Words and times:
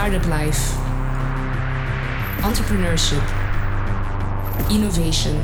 startup 0.00 0.26
life, 0.26 0.74
entrepreneurship, 2.42 3.22
innovation. 4.70 5.36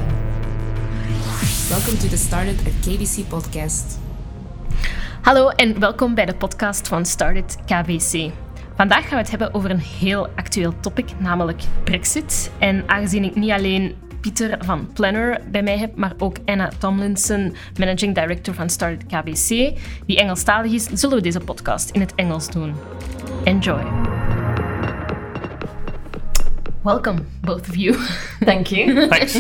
Welcome 1.69 1.99
to 1.99 2.09
the 2.09 2.17
Started 2.17 2.58
at 2.67 2.72
KBC 2.81 3.29
podcast. 3.29 3.99
Hallo 5.22 5.49
en 5.49 5.81
welkom 5.81 6.15
bij 6.15 6.27
de 6.27 6.35
podcast 6.35 6.88
van 6.88 7.06
Started 7.06 7.58
KBC. 7.67 8.31
Vandaag 8.77 9.03
gaan 9.03 9.11
we 9.11 9.17
het 9.17 9.31
hebben 9.31 9.54
over 9.54 9.71
een 9.71 9.81
heel 9.81 10.29
actueel 10.29 10.75
topic, 10.81 11.13
namelijk 11.19 11.63
Brexit. 11.85 12.51
En 12.59 12.83
aangezien 12.87 13.25
ik 13.25 13.35
niet 13.35 13.51
alleen 13.51 13.95
Pieter 14.21 14.59
van 14.65 14.93
Planner 14.93 15.41
bij 15.51 15.63
mij 15.63 15.79
heb, 15.79 15.97
maar 15.97 16.12
ook 16.19 16.37
Anna 16.45 16.70
Tomlinson, 16.79 17.57
Managing 17.79 18.15
Director 18.15 18.55
van 18.55 18.70
Started 18.70 19.07
KBC, 19.07 19.48
die 20.07 20.19
Engelstalig 20.19 20.73
is, 20.73 20.84
zullen 20.84 21.16
we 21.16 21.23
deze 21.23 21.41
podcast 21.41 21.91
in 21.91 22.01
het 22.01 22.15
Engels 22.15 22.51
doen. 22.51 22.75
Enjoy. 23.45 24.16
Welcome, 26.87 27.29
both 27.43 27.69
of 27.69 27.77
you. 27.77 27.95
Thank 28.45 28.71
you. 28.71 29.09
Thanks. 29.09 29.37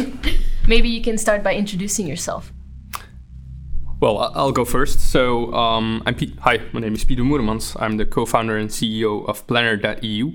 Maybe 0.66 0.88
you 0.88 1.00
can 1.00 1.16
start 1.16 1.44
by 1.44 1.54
introducing 1.54 2.04
yourself. 2.04 2.52
Well, 4.00 4.18
I- 4.18 4.32
I'll 4.34 4.50
go 4.50 4.64
first. 4.64 4.98
So, 4.98 5.54
um, 5.54 6.02
I'm 6.06 6.16
Piet. 6.16 6.36
Hi, 6.40 6.60
my 6.72 6.80
name 6.80 6.94
is 6.94 7.04
Peter 7.04 7.22
Moeremans. 7.22 7.76
I'm 7.78 7.98
the 7.98 8.04
co-founder 8.04 8.56
and 8.56 8.68
CEO 8.68 9.24
of 9.28 9.46
Planner.eu. 9.46 10.32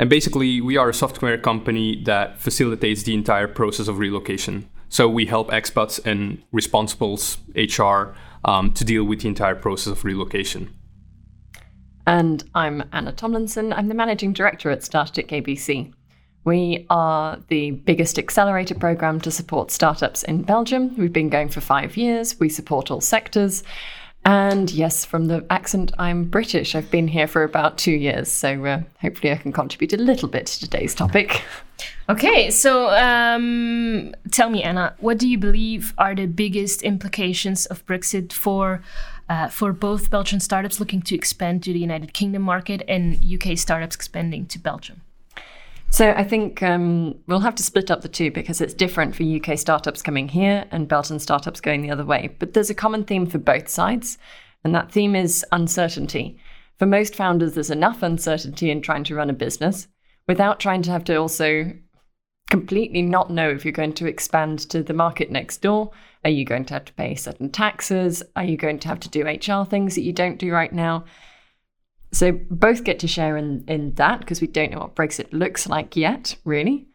And 0.00 0.10
basically, 0.10 0.60
we 0.60 0.76
are 0.76 0.88
a 0.88 0.94
software 0.94 1.38
company 1.38 2.02
that 2.06 2.40
facilitates 2.40 3.04
the 3.04 3.14
entire 3.14 3.46
process 3.46 3.86
of 3.86 4.00
relocation. 4.00 4.68
So 4.88 5.08
we 5.08 5.26
help 5.26 5.48
expats 5.52 6.04
and 6.04 6.42
responsibles, 6.52 7.38
HR, 7.54 8.16
um, 8.44 8.72
to 8.72 8.84
deal 8.84 9.04
with 9.04 9.20
the 9.20 9.28
entire 9.28 9.54
process 9.54 9.92
of 9.92 10.04
relocation. 10.04 10.74
And 12.04 12.42
I'm 12.52 12.82
Anna 12.92 13.12
Tomlinson. 13.12 13.72
I'm 13.72 13.86
the 13.86 13.94
managing 13.94 14.32
director 14.32 14.70
at 14.70 14.82
Start 14.82 15.18
it 15.18 15.22
at 15.22 15.28
KBC. 15.28 15.92
We 16.44 16.86
are 16.90 17.38
the 17.48 17.70
biggest 17.70 18.18
accelerator 18.18 18.74
program 18.74 19.20
to 19.20 19.30
support 19.30 19.70
startups 19.70 20.22
in 20.24 20.42
Belgium. 20.42 20.96
We've 20.96 21.12
been 21.12 21.28
going 21.28 21.48
for 21.48 21.60
five 21.60 21.96
years. 21.96 22.38
We 22.40 22.48
support 22.48 22.90
all 22.90 23.00
sectors. 23.00 23.62
And 24.24 24.70
yes, 24.70 25.04
from 25.04 25.26
the 25.26 25.44
accent, 25.50 25.92
I'm 25.98 26.24
British. 26.24 26.74
I've 26.74 26.90
been 26.90 27.08
here 27.08 27.26
for 27.26 27.42
about 27.42 27.76
two 27.76 27.92
years, 27.92 28.30
so 28.30 28.64
uh, 28.64 28.82
hopefully 29.00 29.32
I 29.32 29.36
can 29.36 29.52
contribute 29.52 29.92
a 29.92 29.96
little 29.96 30.28
bit 30.28 30.46
to 30.46 30.60
today's 30.60 30.94
topic. 30.94 31.42
Okay, 32.08 32.50
so 32.50 32.90
um, 32.90 34.14
tell 34.30 34.48
me, 34.48 34.62
Anna, 34.62 34.94
what 34.98 35.18
do 35.18 35.28
you 35.28 35.38
believe 35.38 35.92
are 35.98 36.14
the 36.14 36.26
biggest 36.26 36.82
implications 36.82 37.66
of 37.66 37.84
Brexit 37.86 38.32
for 38.32 38.82
uh, 39.28 39.48
for 39.48 39.72
both 39.72 40.10
Belgian 40.10 40.38
startups 40.38 40.78
looking 40.78 41.02
to 41.02 41.14
expand 41.14 41.62
to 41.64 41.72
the 41.72 41.78
United 41.78 42.12
Kingdom 42.12 42.42
market 42.42 42.82
and 42.86 43.24
UK 43.24 43.56
startups 43.56 43.96
expanding 43.96 44.46
to 44.46 44.58
Belgium? 44.58 45.00
So 45.92 46.12
I 46.12 46.24
think 46.24 46.62
um, 46.62 47.16
we'll 47.26 47.40
have 47.40 47.54
to 47.56 47.62
split 47.62 47.90
up 47.90 48.00
the 48.00 48.08
two 48.08 48.30
because 48.30 48.62
it's 48.62 48.72
different 48.72 49.14
for 49.14 49.24
UK 49.24 49.58
startups 49.58 50.00
coming 50.00 50.26
here 50.26 50.64
and 50.70 50.88
Belgian 50.88 51.18
startups 51.18 51.60
going 51.60 51.82
the 51.82 51.90
other 51.90 52.04
way. 52.04 52.34
But 52.38 52.54
there's 52.54 52.70
a 52.70 52.74
common 52.74 53.04
theme 53.04 53.26
for 53.26 53.36
both 53.36 53.68
sides, 53.68 54.16
and 54.64 54.74
that 54.74 54.90
theme 54.90 55.14
is 55.14 55.44
uncertainty. 55.52 56.38
For 56.78 56.86
most 56.86 57.14
founders, 57.14 57.52
there's 57.52 57.70
enough 57.70 58.02
uncertainty 58.02 58.70
in 58.70 58.80
trying 58.80 59.04
to 59.04 59.14
run 59.14 59.28
a 59.28 59.34
business 59.34 59.86
without 60.26 60.58
trying 60.58 60.80
to 60.80 60.90
have 60.90 61.04
to 61.04 61.16
also 61.16 61.70
completely 62.48 63.02
not 63.02 63.30
know 63.30 63.50
if 63.50 63.62
you're 63.62 63.72
going 63.72 63.92
to 63.92 64.06
expand 64.06 64.60
to 64.70 64.82
the 64.82 64.94
market 64.94 65.30
next 65.30 65.58
door. 65.58 65.90
Are 66.24 66.30
you 66.30 66.46
going 66.46 66.64
to 66.66 66.74
have 66.74 66.86
to 66.86 66.94
pay 66.94 67.14
certain 67.16 67.50
taxes? 67.50 68.22
Are 68.34 68.44
you 68.44 68.56
going 68.56 68.78
to 68.78 68.88
have 68.88 69.00
to 69.00 69.10
do 69.10 69.24
HR 69.26 69.66
things 69.66 69.94
that 69.96 70.02
you 70.02 70.14
don't 70.14 70.38
do 70.38 70.52
right 70.52 70.72
now? 70.72 71.04
So 72.12 72.32
both 72.50 72.84
get 72.84 72.98
to 73.00 73.08
share 73.08 73.36
in, 73.36 73.64
in 73.66 73.94
that 73.94 74.20
because 74.20 74.40
we 74.40 74.46
don't 74.46 74.72
know 74.72 74.80
what 74.80 74.94
Brexit 74.94 75.32
looks 75.32 75.66
like 75.66 75.96
yet, 75.96 76.36
really. 76.44 76.88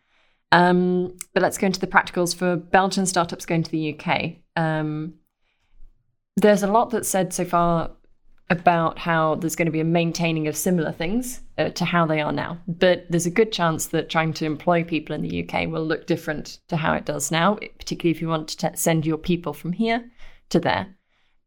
Um, 0.52 1.18
but 1.34 1.44
let's 1.44 1.58
go 1.58 1.68
into 1.68 1.80
the 1.80 1.88
practicals 1.88 2.36
for 2.36 2.56
Belgian 2.56 3.06
startups 3.06 3.46
going 3.46 3.64
to 3.64 3.72
the 3.72 3.98
UK. 3.98 4.36
Um, 4.56 5.16
there's 6.36 6.64
a 6.64 6.72
lot 6.72 6.92
that's 6.92 7.10
said 7.10 7.34
so 7.34 7.46
far 7.46 7.92
about 8.50 8.98
how 8.98 9.36
there's 9.36 9.56
going 9.56 9.66
to 9.66 9.72
be 9.72 9.82
a 9.82 9.86
maintaining 9.86 10.48
of 10.48 10.56
similar 10.56 10.92
things 10.92 11.42
uh, 11.58 11.70
to 11.70 11.84
how 11.84 12.06
they 12.06 12.22
are 12.22 12.32
now. 12.32 12.58
But 12.68 13.06
there's 13.10 13.26
a 13.26 13.32
good 13.32 13.52
chance 13.52 13.88
that 13.88 14.10
trying 14.10 14.34
to 14.34 14.46
employ 14.46 14.84
people 14.84 15.16
in 15.16 15.22
the 15.22 15.44
UK 15.44 15.68
will 15.68 15.86
look 15.86 16.08
different 16.08 16.60
to 16.70 16.78
how 16.78 16.94
it 16.94 17.06
does 17.06 17.30
now, 17.30 17.56
particularly 17.56 18.12
if 18.12 18.22
you 18.22 18.30
want 18.30 18.48
to 18.50 18.58
t- 18.58 18.76
send 18.76 19.06
your 19.06 19.18
people 19.18 19.52
from 19.52 19.74
here 19.74 20.10
to 20.50 20.60
there. 20.60 20.97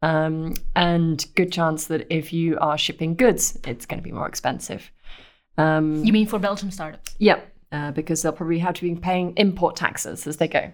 Um, 0.03 0.55
and 0.75 1.25
good 1.35 1.53
chance 1.53 1.87
that 1.87 2.07
if 2.11 2.33
you 2.33 2.59
are 2.59 2.79
shipping 2.79 3.15
goods, 3.15 3.59
it's 3.67 3.87
going 3.87 3.99
to 3.99 4.05
be 4.05 4.13
more 4.13 4.27
expensive. 4.27 4.91
Um, 5.59 6.05
You 6.05 6.13
mean 6.13 6.27
for 6.27 6.39
Belgium 6.39 6.71
startups? 6.71 7.15
Yeah, 7.19 7.41
uh, 7.71 7.91
because 7.93 8.23
they'll 8.23 8.33
probably 8.33 8.59
have 8.61 8.75
to 8.75 8.83
be 8.83 8.95
paying 8.95 9.35
import 9.37 9.77
taxes 9.77 10.27
as 10.27 10.39
they 10.39 10.49
go. 10.49 10.73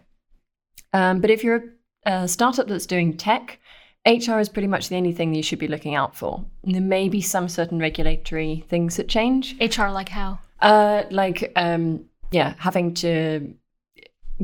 Um, 0.93 1.21
but 1.21 1.31
if 1.31 1.43
you're 1.43 1.65
a, 2.07 2.11
a 2.13 2.29
startup 2.29 2.69
that's 2.69 2.87
doing 2.87 3.17
tech, 3.17 3.59
HR 4.07 4.39
is 4.39 4.49
pretty 4.49 4.69
much 4.69 4.89
the 4.89 4.97
only 4.97 5.13
thing 5.13 5.31
that 5.33 5.37
you 5.37 5.43
should 5.43 5.59
be 5.59 5.67
looking 5.67 5.97
out 5.97 6.15
for. 6.15 6.45
And 6.63 6.73
there 6.75 6.81
may 6.83 7.09
be 7.09 7.21
some 7.21 7.49
certain 7.49 7.81
regulatory 7.81 8.65
things 8.69 8.97
that 8.97 9.09
change, 9.09 9.57
HR 9.61 9.89
like 9.89 10.09
how? 10.09 10.39
uh, 10.61 11.03
like 11.11 11.53
um, 11.57 12.05
yeah, 12.31 12.55
having 12.59 12.95
to 12.95 13.53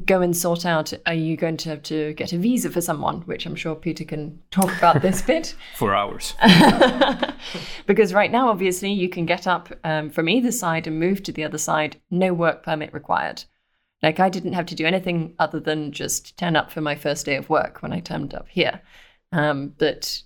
go 0.07 0.21
and 0.21 0.37
sort 0.37 0.65
out: 0.65 0.93
are 1.07 1.15
you 1.15 1.37
going 1.37 1.57
to 1.59 1.69
have 1.71 1.83
to 1.85 2.15
get 2.15 2.33
a 2.33 2.39
visa 2.39 2.71
for 2.71 2.81
someone? 2.81 3.23
Which 3.23 3.47
I'm 3.47 3.55
sure 3.55 3.75
Peter 3.75 4.05
can 4.05 4.41
talk 4.51 4.77
about 4.77 5.03
this 5.03 5.23
bit. 5.33 5.55
For 5.77 5.95
hours. 5.95 6.35
because 7.87 8.15
right 8.15 8.31
now, 8.31 8.49
obviously, 8.49 8.93
you 8.93 9.09
can 9.09 9.27
get 9.27 9.47
up 9.47 9.73
um, 9.85 10.11
from 10.11 10.29
either 10.29 10.53
side 10.53 10.87
and 10.87 10.99
move 10.99 11.23
to 11.25 11.33
the 11.33 11.45
other 11.45 11.59
side, 11.59 12.01
no 12.11 12.33
work 12.33 12.63
permit 12.63 12.93
required. 12.93 13.45
Like, 14.03 14.19
I 14.19 14.29
didn't 14.29 14.55
have 14.55 14.67
to 14.67 14.75
do 14.75 14.85
anything 14.85 15.35
other 15.39 15.61
than 15.61 15.93
just 15.93 16.37
turn 16.37 16.57
up 16.57 16.73
for 16.73 16.81
my 16.81 16.97
first 16.97 17.25
day 17.25 17.37
of 17.37 17.49
work 17.49 17.83
when 17.83 17.93
I 17.93 18.01
turned 18.01 18.35
up 18.35 18.49
here. 18.49 18.81
Um, 19.31 19.75
but 19.79 20.23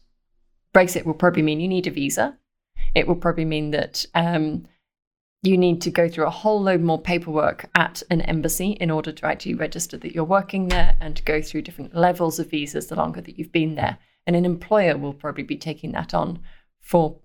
Brexit 0.74 1.04
will 1.04 1.14
probably 1.14 1.42
mean 1.42 1.60
you 1.60 1.68
need 1.68 1.86
a 1.86 1.90
visa. 1.90 2.38
It 2.94 3.06
will 3.06 3.16
probably 3.16 3.44
mean 3.44 3.70
that 3.72 4.06
um, 4.14 4.66
you 5.46 5.56
need 5.56 5.80
to 5.82 5.90
go 5.90 6.08
through 6.08 6.26
a 6.26 6.30
whole 6.30 6.60
load 6.60 6.80
more 6.80 7.00
paperwork 7.00 7.66
at 7.74 8.02
an 8.10 8.20
embassy 8.22 8.70
in 8.72 8.90
order 8.90 9.12
to 9.12 9.26
actually 9.26 9.54
register 9.54 9.96
that 9.98 10.14
you're 10.14 10.24
working 10.24 10.68
there 10.68 10.96
and 11.00 11.24
go 11.24 11.40
through 11.40 11.62
different 11.62 11.94
levels 11.94 12.38
of 12.38 12.50
visas 12.50 12.88
the 12.88 12.96
longer 12.96 13.20
that 13.20 13.38
you've 13.38 13.52
been 13.52 13.74
there. 13.76 13.98
And 14.26 14.34
an 14.34 14.44
employer 14.44 14.96
will 14.96 15.12
probably 15.14 15.44
be 15.44 15.56
taking 15.56 15.92
that 15.92 16.12
on 16.14 16.40
for 16.80 17.18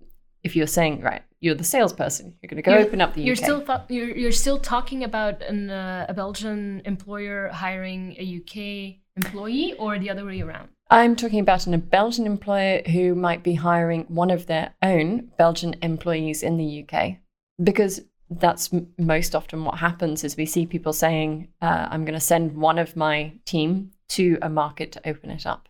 if 0.44 0.54
you're 0.56 0.66
saying, 0.66 1.00
right, 1.02 1.22
you're 1.40 1.54
the 1.54 1.64
salesperson, 1.64 2.34
you're 2.40 2.48
going 2.48 2.62
to 2.62 2.62
go 2.62 2.72
You're- 2.72 2.84
open 2.84 3.00
up 3.00 3.14
the 3.14 3.22
You're 3.22 3.36
UK. 3.36 3.42
still 3.44 3.64
you're, 3.88 4.16
you're 4.16 4.32
still 4.32 4.58
talking 4.58 5.04
about 5.04 5.42
an, 5.42 5.70
uh, 5.70 6.06
a 6.08 6.14
Belgian 6.14 6.82
employer 6.84 7.48
hiring 7.48 8.16
a 8.18 8.36
UK 8.38 8.98
employee, 9.16 9.74
or 9.78 9.98
the 9.98 10.10
other 10.10 10.24
way 10.24 10.40
around? 10.40 10.68
I'm 10.90 11.16
talking 11.16 11.40
about 11.40 11.66
an, 11.66 11.74
a 11.74 11.78
Belgian 11.78 12.26
employer 12.26 12.82
who 12.86 13.14
might 13.14 13.42
be 13.42 13.54
hiring 13.54 14.04
one 14.08 14.30
of 14.30 14.46
their 14.46 14.74
own 14.82 15.30
Belgian 15.38 15.74
employees 15.82 16.42
in 16.42 16.56
the 16.56 16.86
UK, 16.88 17.16
because 17.62 18.00
that's 18.38 18.70
most 18.98 19.34
often 19.34 19.64
what 19.64 19.78
happens. 19.78 20.24
Is 20.24 20.36
we 20.36 20.46
see 20.46 20.66
people 20.66 20.92
saying, 20.92 21.48
uh, 21.60 21.88
"I'm 21.90 22.04
going 22.04 22.14
to 22.14 22.20
send 22.20 22.56
one 22.56 22.78
of 22.78 22.96
my 22.96 23.32
team 23.44 23.92
to 24.10 24.38
a 24.42 24.48
market 24.48 24.92
to 24.92 25.08
open 25.08 25.30
it 25.30 25.46
up." 25.46 25.68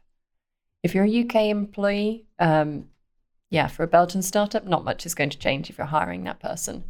If 0.83 0.95
you're 0.95 1.05
a 1.05 1.21
UK 1.25 1.51
employee, 1.51 2.27
um, 2.39 2.89
yeah, 3.51 3.69
for 3.69 3.83
a 3.83 3.87
Belgian 3.89 4.23
startup, 4.23 4.67
not 4.67 4.85
much 4.85 5.07
is 5.07 5.15
going 5.15 5.31
to 5.31 5.39
change 5.39 5.71
if 5.71 5.79
you're 5.79 5.87
hiring 5.87 6.25
that 6.25 6.41
person. 6.41 6.85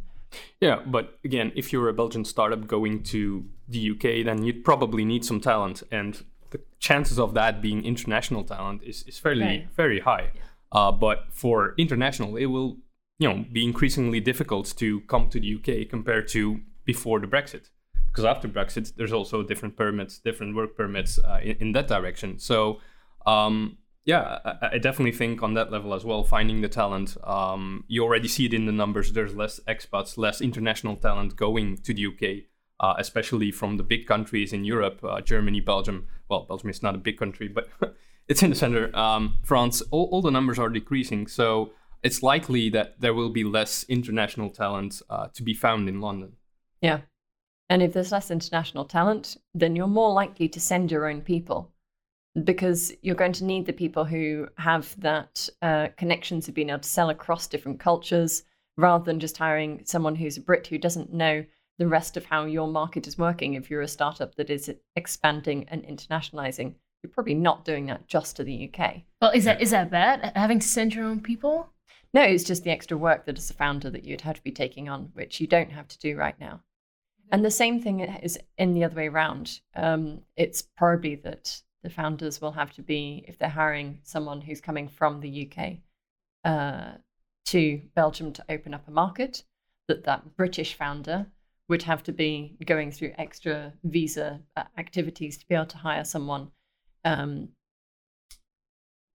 Yeah, 0.59 0.81
but 0.85 1.19
again, 1.23 1.51
if 1.55 1.71
you're 1.71 1.89
a 1.89 1.93
Belgian 1.93 2.25
startup 2.25 2.65
going 2.67 3.03
to 3.03 3.45
the 3.67 3.91
UK, 3.91 4.25
then 4.25 4.43
you'd 4.43 4.63
probably 4.63 5.05
need 5.05 5.23
some 5.23 5.39
talent, 5.39 5.83
and 5.91 6.23
the 6.49 6.61
chances 6.79 7.19
of 7.19 7.33
that 7.35 7.61
being 7.61 7.85
international 7.85 8.43
talent 8.43 8.81
is, 8.83 9.03
is 9.03 9.19
fairly 9.19 9.45
Right. 9.45 9.67
very 9.75 9.99
high. 9.99 10.31
Uh, 10.71 10.91
but 10.91 11.25
for 11.31 11.75
international, 11.77 12.35
it 12.35 12.47
will 12.47 12.77
you 13.23 13.29
know 13.29 13.45
be 13.51 13.63
increasingly 13.63 14.19
difficult 14.19 14.73
to 14.77 14.99
come 15.01 15.29
to 15.29 15.39
the 15.39 15.55
UK 15.55 15.89
compared 15.89 16.27
to 16.27 16.59
before 16.83 17.19
the 17.21 17.27
Brexit, 17.27 17.69
because 18.07 18.25
after 18.25 18.49
Brexit, 18.49 18.95
there's 18.97 19.13
also 19.13 19.41
different 19.41 19.77
permits, 19.77 20.19
different 20.19 20.55
work 20.55 20.75
permits 20.75 21.17
uh, 21.19 21.39
in, 21.41 21.55
in 21.59 21.71
that 21.71 21.87
direction. 21.87 22.37
So. 22.39 22.79
Um, 23.25 23.77
yeah, 24.05 24.39
I, 24.43 24.69
I 24.73 24.77
definitely 24.79 25.13
think 25.13 25.41
on 25.41 25.53
that 25.53 25.71
level 25.71 25.93
as 25.93 26.03
well, 26.03 26.25
finding 26.25 26.59
the 26.59 26.67
talent. 26.67 27.15
Um, 27.23 27.85
you 27.87 28.03
already 28.03 28.27
see 28.27 28.45
it 28.45 28.53
in 28.53 28.65
the 28.65 28.73
numbers. 28.73 29.13
There's 29.13 29.33
less 29.33 29.61
expats, 29.65 30.17
less 30.17 30.41
international 30.41 30.97
talent 30.97 31.37
going 31.37 31.77
to 31.77 31.93
the 31.93 32.07
UK, 32.07 32.43
uh, 32.81 32.95
especially 32.97 33.49
from 33.49 33.77
the 33.77 33.83
big 33.83 34.05
countries 34.05 34.51
in 34.51 34.65
Europe, 34.65 34.99
uh, 35.05 35.21
Germany, 35.21 35.61
Belgium. 35.61 36.07
Well, 36.27 36.45
Belgium 36.49 36.69
is 36.69 36.83
not 36.83 36.95
a 36.95 36.97
big 36.97 37.17
country, 37.17 37.47
but 37.47 37.69
it's 38.27 38.43
in 38.43 38.49
the 38.49 38.57
center. 38.57 38.93
Um, 38.93 39.37
France, 39.41 39.81
all, 39.89 40.09
all 40.11 40.21
the 40.21 40.31
numbers 40.31 40.59
are 40.59 40.67
decreasing. 40.67 41.25
So 41.27 41.71
it's 42.03 42.21
likely 42.21 42.69
that 42.69 42.99
there 42.99 43.13
will 43.13 43.29
be 43.29 43.43
less 43.43 43.83
international 43.87 44.49
talent 44.49 45.01
uh, 45.09 45.27
to 45.33 45.43
be 45.43 45.53
found 45.53 45.87
in 45.87 46.01
London. 46.01 46.33
Yeah. 46.81 47.01
And 47.69 47.81
if 47.81 47.93
there's 47.93 48.11
less 48.11 48.29
international 48.29 48.85
talent, 48.85 49.37
then 49.55 49.75
you're 49.75 49.87
more 49.87 50.11
likely 50.11 50.49
to 50.49 50.59
send 50.59 50.91
your 50.91 51.09
own 51.09 51.21
people 51.21 51.71
because 52.43 52.93
you're 53.01 53.15
going 53.15 53.31
to 53.33 53.45
need 53.45 53.65
the 53.65 53.73
people 53.73 54.05
who 54.05 54.47
have 54.57 54.99
that 54.99 55.47
uh, 55.61 55.87
connections 55.97 56.47
of 56.47 56.53
being 56.53 56.69
able 56.69 56.79
to 56.79 56.89
sell 56.89 57.09
across 57.09 57.47
different 57.47 57.79
cultures, 57.79 58.43
rather 58.77 59.03
than 59.03 59.19
just 59.19 59.37
hiring 59.37 59.81
someone 59.85 60.15
who's 60.15 60.37
a 60.37 60.41
Brit 60.41 60.65
who 60.67 60.77
doesn't 60.77 61.13
know 61.13 61.45
the 61.77 61.87
rest 61.87 62.17
of 62.17 62.25
how 62.25 62.45
your 62.45 62.67
market 62.67 63.07
is 63.07 63.17
working. 63.17 63.53
If 63.53 63.69
you're 63.69 63.81
a 63.81 63.87
startup 63.87 64.35
that 64.35 64.49
is 64.49 64.71
expanding 64.95 65.65
and 65.69 65.83
internationalizing, 65.83 66.73
you're 67.03 67.11
probably 67.11 67.35
not 67.35 67.65
doing 67.65 67.85
that 67.87 68.07
just 68.07 68.35
to 68.37 68.43
the 68.43 68.69
UK. 68.69 69.01
Well, 69.21 69.31
is 69.31 69.45
that 69.45 69.61
is 69.61 69.71
that 69.71 69.91
bad? 69.91 70.31
Having 70.35 70.59
to 70.59 70.67
send 70.67 70.95
your 70.95 71.05
own 71.05 71.19
people? 71.19 71.69
No, 72.13 72.21
it's 72.21 72.43
just 72.43 72.63
the 72.63 72.71
extra 72.71 72.95
work 72.95 73.25
that 73.25 73.37
as 73.37 73.49
a 73.49 73.55
founder 73.55 73.89
that 73.89 74.03
you'd 74.03 74.21
have 74.21 74.35
to 74.35 74.43
be 74.43 74.51
taking 74.51 74.87
on, 74.87 75.09
which 75.13 75.41
you 75.41 75.47
don't 75.47 75.71
have 75.71 75.87
to 75.87 75.99
do 75.99 76.15
right 76.15 76.39
now. 76.39 76.61
And 77.31 77.43
the 77.43 77.51
same 77.51 77.81
thing 77.81 78.01
is 78.01 78.37
in 78.57 78.73
the 78.73 78.83
other 78.83 78.95
way 78.95 79.07
around. 79.07 79.61
Um, 79.75 80.21
it's 80.35 80.61
probably 80.61 81.15
that 81.15 81.61
the 81.81 81.89
founders 81.89 82.39
will 82.39 82.51
have 82.51 82.71
to 82.73 82.83
be, 82.83 83.25
if 83.27 83.39
they're 83.39 83.49
hiring 83.49 83.99
someone 84.03 84.41
who's 84.41 84.61
coming 84.61 84.87
from 84.87 85.19
the 85.19 85.49
UK 85.49 85.77
uh, 86.45 86.97
to 87.45 87.81
Belgium 87.95 88.31
to 88.33 88.45
open 88.47 88.73
up 88.73 88.87
a 88.87 88.91
market, 88.91 89.43
that 89.87 90.03
that 90.03 90.37
British 90.37 90.75
founder 90.75 91.25
would 91.67 91.83
have 91.83 92.03
to 92.03 92.11
be 92.11 92.55
going 92.65 92.91
through 92.91 93.13
extra 93.17 93.73
visa 93.83 94.39
uh, 94.55 94.63
activities 94.77 95.37
to 95.37 95.47
be 95.47 95.55
able 95.55 95.65
to 95.65 95.77
hire 95.77 96.03
someone 96.03 96.51
um, 97.03 97.49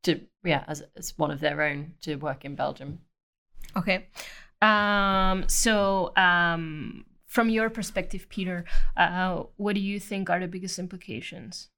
to 0.04 0.20
yeah 0.44 0.64
as 0.68 0.82
as 0.96 1.16
one 1.16 1.30
of 1.30 1.40
their 1.40 1.62
own 1.62 1.94
to 2.02 2.16
work 2.16 2.44
in 2.44 2.54
Belgium. 2.54 3.00
Okay. 3.76 4.08
Um, 4.60 5.44
so 5.48 6.12
um, 6.16 7.04
from 7.26 7.48
your 7.48 7.70
perspective, 7.70 8.28
Peter, 8.28 8.64
uh, 8.96 9.44
what 9.56 9.74
do 9.74 9.80
you 9.80 10.00
think 10.00 10.30
are 10.30 10.40
the 10.40 10.48
biggest 10.48 10.78
implications? 10.78 11.68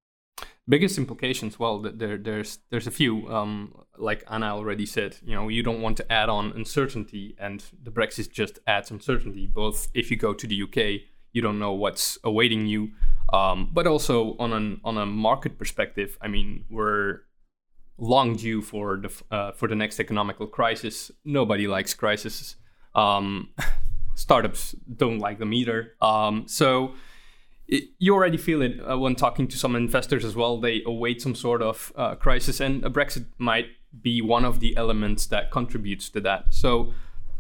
Biggest 0.68 0.96
implications? 0.96 1.58
Well, 1.58 1.80
there, 1.80 2.16
there's 2.16 2.60
there's 2.70 2.86
a 2.86 2.90
few. 2.90 3.28
Um, 3.28 3.74
like 3.98 4.24
Anna 4.30 4.54
already 4.54 4.86
said, 4.86 5.16
you 5.24 5.34
know, 5.34 5.48
you 5.48 5.62
don't 5.62 5.82
want 5.82 5.96
to 5.98 6.12
add 6.12 6.28
on 6.28 6.52
uncertainty, 6.52 7.34
and 7.38 7.62
the 7.82 7.90
Brexit 7.90 8.30
just 8.30 8.60
adds 8.66 8.90
uncertainty. 8.90 9.46
Both 9.46 9.88
if 9.92 10.10
you 10.10 10.16
go 10.16 10.32
to 10.32 10.46
the 10.46 10.62
UK, 10.62 11.02
you 11.32 11.42
don't 11.42 11.58
know 11.58 11.72
what's 11.72 12.18
awaiting 12.24 12.66
you, 12.66 12.92
um, 13.32 13.70
but 13.72 13.86
also 13.86 14.36
on 14.38 14.52
an 14.52 14.80
on 14.84 14.96
a 14.96 15.04
market 15.04 15.58
perspective. 15.58 16.16
I 16.22 16.28
mean, 16.28 16.64
we're 16.70 17.22
long 18.00 18.34
due 18.34 18.62
for 18.62 18.96
the 18.96 19.34
uh, 19.34 19.52
for 19.52 19.68
the 19.68 19.74
next 19.76 20.00
economical 20.00 20.46
crisis. 20.46 21.10
Nobody 21.24 21.68
likes 21.68 21.94
crises. 21.94 22.56
Um, 22.94 23.50
startups 24.14 24.74
don't 24.96 25.18
like 25.18 25.38
them 25.38 25.52
either. 25.52 25.92
Um, 26.00 26.48
so 26.48 26.94
it, 27.68 27.84
you 27.98 28.14
already 28.14 28.36
feel 28.36 28.62
it 28.62 28.78
uh, 28.80 28.98
when 28.98 29.14
talking 29.14 29.46
to 29.48 29.56
some 29.56 29.76
investors 29.76 30.24
as 30.24 30.34
well. 30.34 30.58
They 30.58 30.82
await 30.84 31.22
some 31.22 31.34
sort 31.34 31.62
of 31.62 31.92
uh, 31.96 32.16
crisis, 32.16 32.60
and 32.60 32.84
a 32.84 32.90
Brexit 32.90 33.26
might 33.38 33.66
be 34.02 34.20
one 34.22 34.44
of 34.44 34.60
the 34.60 34.76
elements 34.76 35.26
that 35.26 35.50
contributes 35.50 36.08
to 36.10 36.20
that. 36.20 36.46
So 36.50 36.92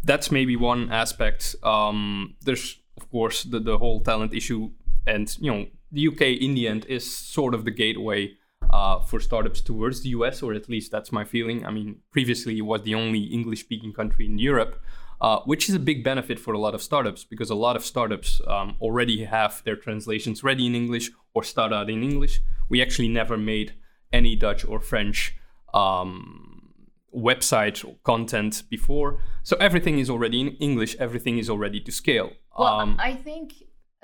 that's 0.04 0.30
maybe 0.30 0.56
one 0.56 0.90
aspect. 0.90 1.56
Um, 1.62 2.34
there's 2.42 2.78
of 2.96 3.10
course 3.10 3.44
the 3.44 3.60
the 3.60 3.78
whole 3.78 4.00
talent 4.00 4.34
issue, 4.34 4.70
and 5.06 5.34
you 5.40 5.52
know 5.52 5.66
the 5.90 6.08
UK 6.08 6.22
in 6.40 6.54
the 6.54 6.68
end 6.68 6.86
is 6.86 7.10
sort 7.10 7.54
of 7.54 7.64
the 7.64 7.70
gateway 7.70 8.34
uh, 8.72 9.00
for 9.00 9.20
startups 9.20 9.60
towards 9.60 10.02
the 10.02 10.10
US, 10.10 10.42
or 10.42 10.54
at 10.54 10.68
least 10.68 10.90
that's 10.92 11.12
my 11.12 11.24
feeling. 11.24 11.66
I 11.66 11.70
mean, 11.70 12.00
previously 12.10 12.58
it 12.58 12.62
was 12.62 12.82
the 12.82 12.94
only 12.94 13.20
English 13.24 13.60
speaking 13.60 13.92
country 13.92 14.26
in 14.26 14.38
Europe, 14.38 14.80
uh, 15.20 15.40
which 15.40 15.68
is 15.68 15.74
a 15.74 15.78
big 15.78 16.04
benefit 16.04 16.38
for 16.38 16.54
a 16.54 16.58
lot 16.58 16.74
of 16.74 16.82
startups 16.82 17.24
because 17.24 17.50
a 17.50 17.54
lot 17.54 17.76
of 17.76 17.84
startups 17.84 18.40
um, 18.46 18.76
already 18.80 19.24
have 19.24 19.62
their 19.64 19.76
translations 19.76 20.42
ready 20.44 20.66
in 20.66 20.74
English 20.74 21.10
or 21.34 21.42
start 21.42 21.72
out 21.72 21.90
in 21.90 22.02
English. 22.02 22.40
We 22.68 22.80
actually 22.80 23.08
never 23.08 23.36
made 23.36 23.74
any 24.12 24.36
Dutch 24.36 24.64
or 24.64 24.80
French 24.80 25.36
um, 25.74 26.72
website 27.14 27.84
content 28.04 28.62
before. 28.70 29.20
So 29.42 29.56
everything 29.56 29.98
is 29.98 30.08
already 30.08 30.40
in 30.40 30.48
English, 30.56 30.96
everything 30.98 31.38
is 31.38 31.50
already 31.50 31.80
to 31.80 31.92
scale. 31.92 32.32
Well, 32.58 32.80
um, 32.80 32.96
I 33.00 33.14
think 33.14 33.54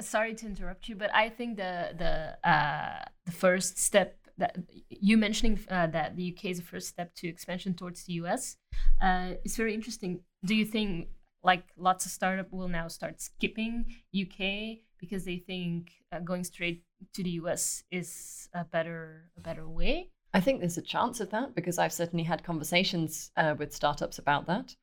sorry 0.00 0.34
to 0.34 0.46
interrupt 0.46 0.88
you, 0.88 0.96
but 0.96 1.14
I 1.14 1.28
think 1.28 1.56
the 1.56 1.94
the 1.96 2.48
uh, 2.48 3.04
the 3.24 3.32
first 3.32 3.78
step 3.78 4.25
that 4.38 4.56
you 4.90 5.16
mentioning 5.16 5.58
uh, 5.70 5.86
that 5.88 6.16
the 6.16 6.34
UK 6.36 6.46
is 6.46 6.58
the 6.58 6.64
first 6.64 6.88
step 6.88 7.14
to 7.14 7.28
expansion 7.28 7.74
towards 7.74 8.04
the 8.04 8.14
US 8.14 8.56
uh, 9.00 9.32
very 9.56 9.74
interesting. 9.74 10.20
Do 10.44 10.54
you 10.54 10.64
think 10.64 11.08
like 11.42 11.64
lots 11.76 12.06
of 12.06 12.12
startup 12.12 12.52
will 12.52 12.68
now 12.68 12.88
start 12.88 13.20
skipping 13.20 13.86
UK 14.14 14.78
because 14.98 15.24
they 15.24 15.38
think 15.38 15.92
uh, 16.12 16.20
going 16.20 16.44
straight 16.44 16.82
to 17.14 17.22
the 17.22 17.30
US 17.42 17.82
is 17.90 18.48
a 18.54 18.64
better 18.64 19.30
a 19.36 19.40
better 19.40 19.68
way? 19.68 20.10
I 20.34 20.40
think 20.40 20.60
there's 20.60 20.78
a 20.78 20.82
chance 20.82 21.20
of 21.20 21.30
that 21.30 21.54
because 21.54 21.78
I've 21.78 21.92
certainly 21.92 22.24
had 22.24 22.44
conversations 22.44 23.30
uh, 23.36 23.54
with 23.58 23.72
startups 23.72 24.18
about 24.18 24.46
that. 24.46 24.74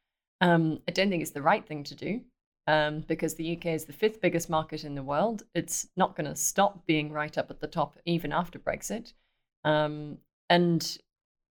Um, 0.41 0.79
I 0.87 0.91
don't 0.91 1.09
think 1.09 1.21
it's 1.21 1.31
the 1.31 1.41
right 1.41 1.65
thing 1.65 1.83
to 1.83 1.95
do 1.95 2.21
um, 2.67 3.01
because 3.07 3.35
the 3.35 3.55
UK 3.55 3.67
is 3.67 3.85
the 3.85 3.93
fifth 3.93 4.19
biggest 4.19 4.49
market 4.49 4.83
in 4.83 4.95
the 4.95 5.03
world. 5.03 5.43
It's 5.53 5.87
not 5.95 6.15
going 6.15 6.29
to 6.29 6.35
stop 6.35 6.85
being 6.87 7.11
right 7.11 7.37
up 7.37 7.51
at 7.51 7.59
the 7.59 7.67
top 7.67 7.97
even 8.05 8.31
after 8.31 8.57
Brexit. 8.57 9.13
Um, 9.63 10.17
and 10.49 10.97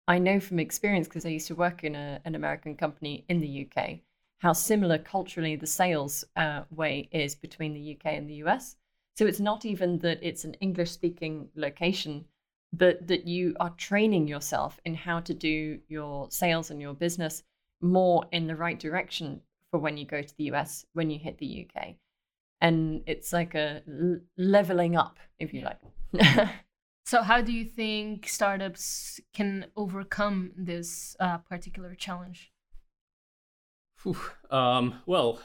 I 0.09 0.19
know 0.19 0.41
from 0.41 0.59
experience, 0.59 1.09
because 1.09 1.27
I 1.27 1.31
used 1.31 1.49
to 1.49 1.55
work 1.55 1.85
in 1.85 1.95
a, 1.95 2.21
an 2.25 2.35
American 2.35 2.77
company 2.77 3.25
in 3.29 3.41
the 3.41 3.67
UK, 3.67 4.01
how 4.39 4.53
similar 4.53 4.99
culturally 4.99 5.57
the 5.57 5.67
sales 5.67 6.25
uh, 6.37 6.63
way 6.71 7.09
is 7.11 7.35
between 7.35 7.75
the 7.75 7.97
UK 7.97 8.13
and 8.15 8.29
the 8.29 8.43
US. 8.47 8.77
So 9.17 9.27
it's 9.27 9.41
not 9.41 9.65
even 9.65 9.99
that 10.01 10.19
it's 10.23 10.45
an 10.45 10.55
English 10.55 10.91
speaking 10.91 11.49
location, 11.57 12.27
but 12.73 13.07
that 13.07 13.27
you 13.27 13.57
are 13.59 13.71
training 13.71 14.29
yourself 14.29 14.79
in 14.85 14.95
how 14.95 15.21
to 15.21 15.35
do 15.35 15.81
your 15.89 16.31
sales 16.31 16.71
and 16.71 16.81
your 16.81 16.95
business 16.95 17.43
more 17.81 18.25
in 18.33 18.47
the 18.47 18.57
right 18.57 18.79
direction 18.79 19.41
for 19.71 19.79
when 19.79 19.97
you 19.97 20.05
go 20.05 20.23
to 20.23 20.37
the 20.37 20.45
US, 20.53 20.85
when 20.93 21.11
you 21.11 21.19
hit 21.19 21.39
the 21.39 21.67
UK. 21.67 21.95
And 22.61 23.03
it's 23.07 23.33
like 23.33 23.55
a 23.55 23.83
leveling 24.37 24.97
up, 24.97 25.19
if 25.39 25.53
you 25.53 25.63
like. 25.63 26.51
So, 27.07 27.23
how 27.23 27.41
do 27.41 27.53
you 27.53 27.65
think 27.65 28.29
startups 28.29 29.21
can 29.33 29.67
overcome 29.77 30.51
this 30.57 31.15
uh, 31.21 31.39
particular 31.39 31.95
challenge? 31.95 32.51
Um, 34.51 35.01
well, 35.07 35.41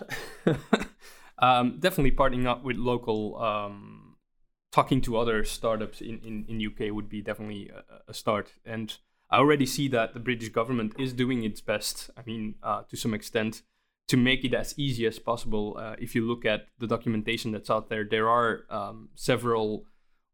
um, 1.37 1.77
definitely 1.79 2.13
partnering 2.13 2.47
up 2.47 2.63
with 2.63 2.77
local, 2.77 3.39
um, 3.39 4.15
talking 4.71 5.01
to 5.01 5.17
other 5.17 5.43
startups 5.43 6.01
in, 6.01 6.19
in, 6.25 6.45
in 6.47 6.65
UK 6.65 6.91
would 6.91 7.09
be 7.09 7.21
definitely 7.21 7.69
a, 7.69 8.09
a, 8.09 8.13
start. 8.13 8.53
And 8.65 8.97
I 9.29 9.37
already 9.37 9.67
see 9.67 9.87
that 9.89 10.15
the 10.15 10.19
British 10.19 10.49
government 10.49 10.93
is 10.97 11.13
doing 11.13 11.43
its 11.43 11.61
best, 11.61 12.09
I 12.17 12.21
mean, 12.25 12.55
uh, 12.63 12.83
to 12.89 12.97
some 12.97 13.13
extent, 13.13 13.61
to 14.07 14.17
make 14.17 14.43
it 14.43 14.55
as 14.55 14.73
easy 14.77 15.05
as 15.05 15.19
possible. 15.19 15.77
Uh, 15.79 15.95
if 15.99 16.15
you 16.15 16.27
look 16.27 16.43
at 16.43 16.67
the 16.79 16.87
documentation 16.87 17.51
that's 17.51 17.69
out 17.69 17.89
there, 17.89 18.03
there 18.03 18.29
are 18.29 18.65
um, 18.71 19.09
several 19.13 19.85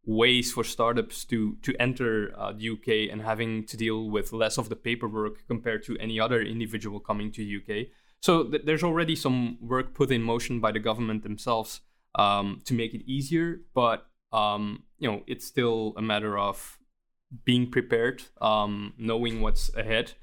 ways 0.07 0.53
for 0.53 0.63
startups 0.63 1.25
to 1.25 1.57
to 1.61 1.75
enter 1.79 2.33
uh, 2.37 2.53
the 2.53 2.69
UK 2.69 3.11
and 3.11 3.21
having 3.21 3.65
to 3.65 3.75
deal 3.75 4.09
with 4.09 4.31
less 4.31 4.57
of 4.57 4.69
the 4.69 4.75
paperwork 4.75 5.45
compared 5.47 5.83
to 5.83 5.97
any 5.99 6.17
other 6.19 6.41
individual 6.41 6.99
coming 6.99 7.29
to 7.29 7.43
the 7.43 7.57
UK. 7.57 7.87
So 8.21 8.45
th- 8.45 8.63
there's 8.65 8.83
already 8.83 9.15
some 9.15 9.57
work 9.61 9.93
put 9.93 10.09
in 10.09 10.23
motion 10.23 10.61
by 10.61 10.71
the 10.71 10.79
government 10.79 11.23
themselves 11.23 11.81
um, 12.15 12.61
to 12.63 12.73
make 12.73 12.93
it 12.93 13.03
easier, 13.05 13.59
but 13.75 14.07
um, 14.31 14.83
you 14.97 15.11
know 15.11 15.23
it's 15.27 15.45
still 15.45 15.93
a 15.97 16.01
matter 16.01 16.37
of 16.37 16.79
being 17.43 17.69
prepared, 17.69 18.23
um, 18.39 18.93
knowing 18.97 19.41
what's 19.41 19.75
ahead, 19.75 20.13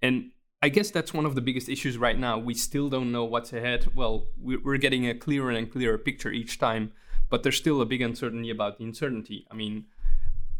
and 0.00 0.30
I 0.62 0.68
guess 0.68 0.90
that's 0.92 1.12
one 1.12 1.26
of 1.26 1.34
the 1.34 1.40
biggest 1.40 1.68
issues 1.68 1.98
right 1.98 2.18
now. 2.18 2.38
We 2.38 2.54
still 2.54 2.88
don't 2.88 3.10
know 3.10 3.24
what's 3.24 3.52
ahead. 3.52 3.88
Well, 3.96 4.28
we're 4.40 4.78
getting 4.78 5.08
a 5.08 5.14
clearer 5.14 5.50
and 5.50 5.70
clearer 5.70 5.98
picture 5.98 6.30
each 6.30 6.58
time 6.58 6.92
but 7.30 7.42
there's 7.42 7.56
still 7.56 7.80
a 7.80 7.86
big 7.86 8.02
uncertainty 8.02 8.50
about 8.50 8.78
the 8.78 8.84
uncertainty. 8.84 9.46
I 9.50 9.54
mean, 9.54 9.86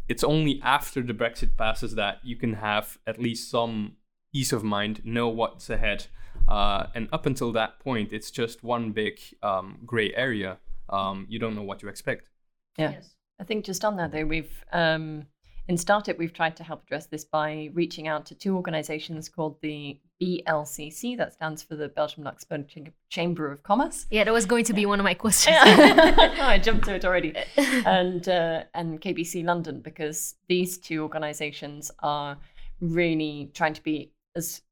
it's 0.08 0.24
only 0.24 0.60
after 0.62 1.02
the 1.02 1.14
Brexit 1.14 1.56
passes 1.56 1.94
that 1.94 2.18
you 2.22 2.36
can 2.36 2.54
have 2.54 2.98
at 3.06 3.20
least 3.20 3.50
some 3.50 3.96
ease 4.32 4.52
of 4.52 4.64
mind, 4.64 5.00
know 5.04 5.28
what's 5.28 5.70
ahead. 5.70 6.06
Uh, 6.48 6.86
and 6.94 7.08
up 7.12 7.26
until 7.26 7.52
that 7.52 7.78
point, 7.78 8.12
it's 8.12 8.30
just 8.30 8.62
one 8.62 8.90
big 8.90 9.20
um, 9.42 9.78
gray 9.86 10.12
area. 10.14 10.58
Um, 10.88 11.26
you 11.28 11.38
don't 11.38 11.54
know 11.54 11.62
what 11.62 11.78
to 11.80 11.88
expect. 11.88 12.28
Yeah. 12.76 12.92
Yes. 12.92 13.14
I 13.40 13.44
think 13.44 13.64
just 13.64 13.84
on 13.84 13.96
that, 13.96 14.12
though, 14.12 14.26
we've 14.26 14.64
um, 14.72 15.26
in 15.66 15.76
Startup, 15.78 16.18
we've 16.18 16.32
tried 16.32 16.56
to 16.56 16.64
help 16.64 16.84
address 16.84 17.06
this 17.06 17.24
by 17.24 17.70
reaching 17.72 18.06
out 18.06 18.26
to 18.26 18.34
two 18.34 18.54
organizations 18.54 19.28
called 19.28 19.60
the 19.62 19.98
BLCC, 20.20 21.16
that 21.16 21.32
stands 21.32 21.62
for 21.62 21.74
the 21.74 21.88
Belgium 21.88 22.24
Luxembourg 22.24 22.92
Chamber 23.08 23.50
of 23.50 23.62
Commerce. 23.62 24.06
Yeah, 24.10 24.24
that 24.24 24.32
was 24.32 24.46
going 24.46 24.64
to 24.64 24.74
be 24.74 24.84
one 24.84 25.00
of 25.00 25.04
my 25.04 25.14
questions. 25.14 25.56
I 25.62 26.60
jumped 26.62 26.84
to 26.84 26.94
it 26.94 27.04
already. 27.04 27.34
And, 27.56 28.28
uh, 28.28 28.64
and 28.74 29.00
KBC 29.00 29.44
London, 29.44 29.80
because 29.80 30.34
these 30.48 30.76
two 30.78 31.02
organizations 31.02 31.90
are 32.00 32.36
really 32.80 33.50
trying 33.54 33.74
to 33.74 33.82
be 33.82 34.12
as 34.36 34.62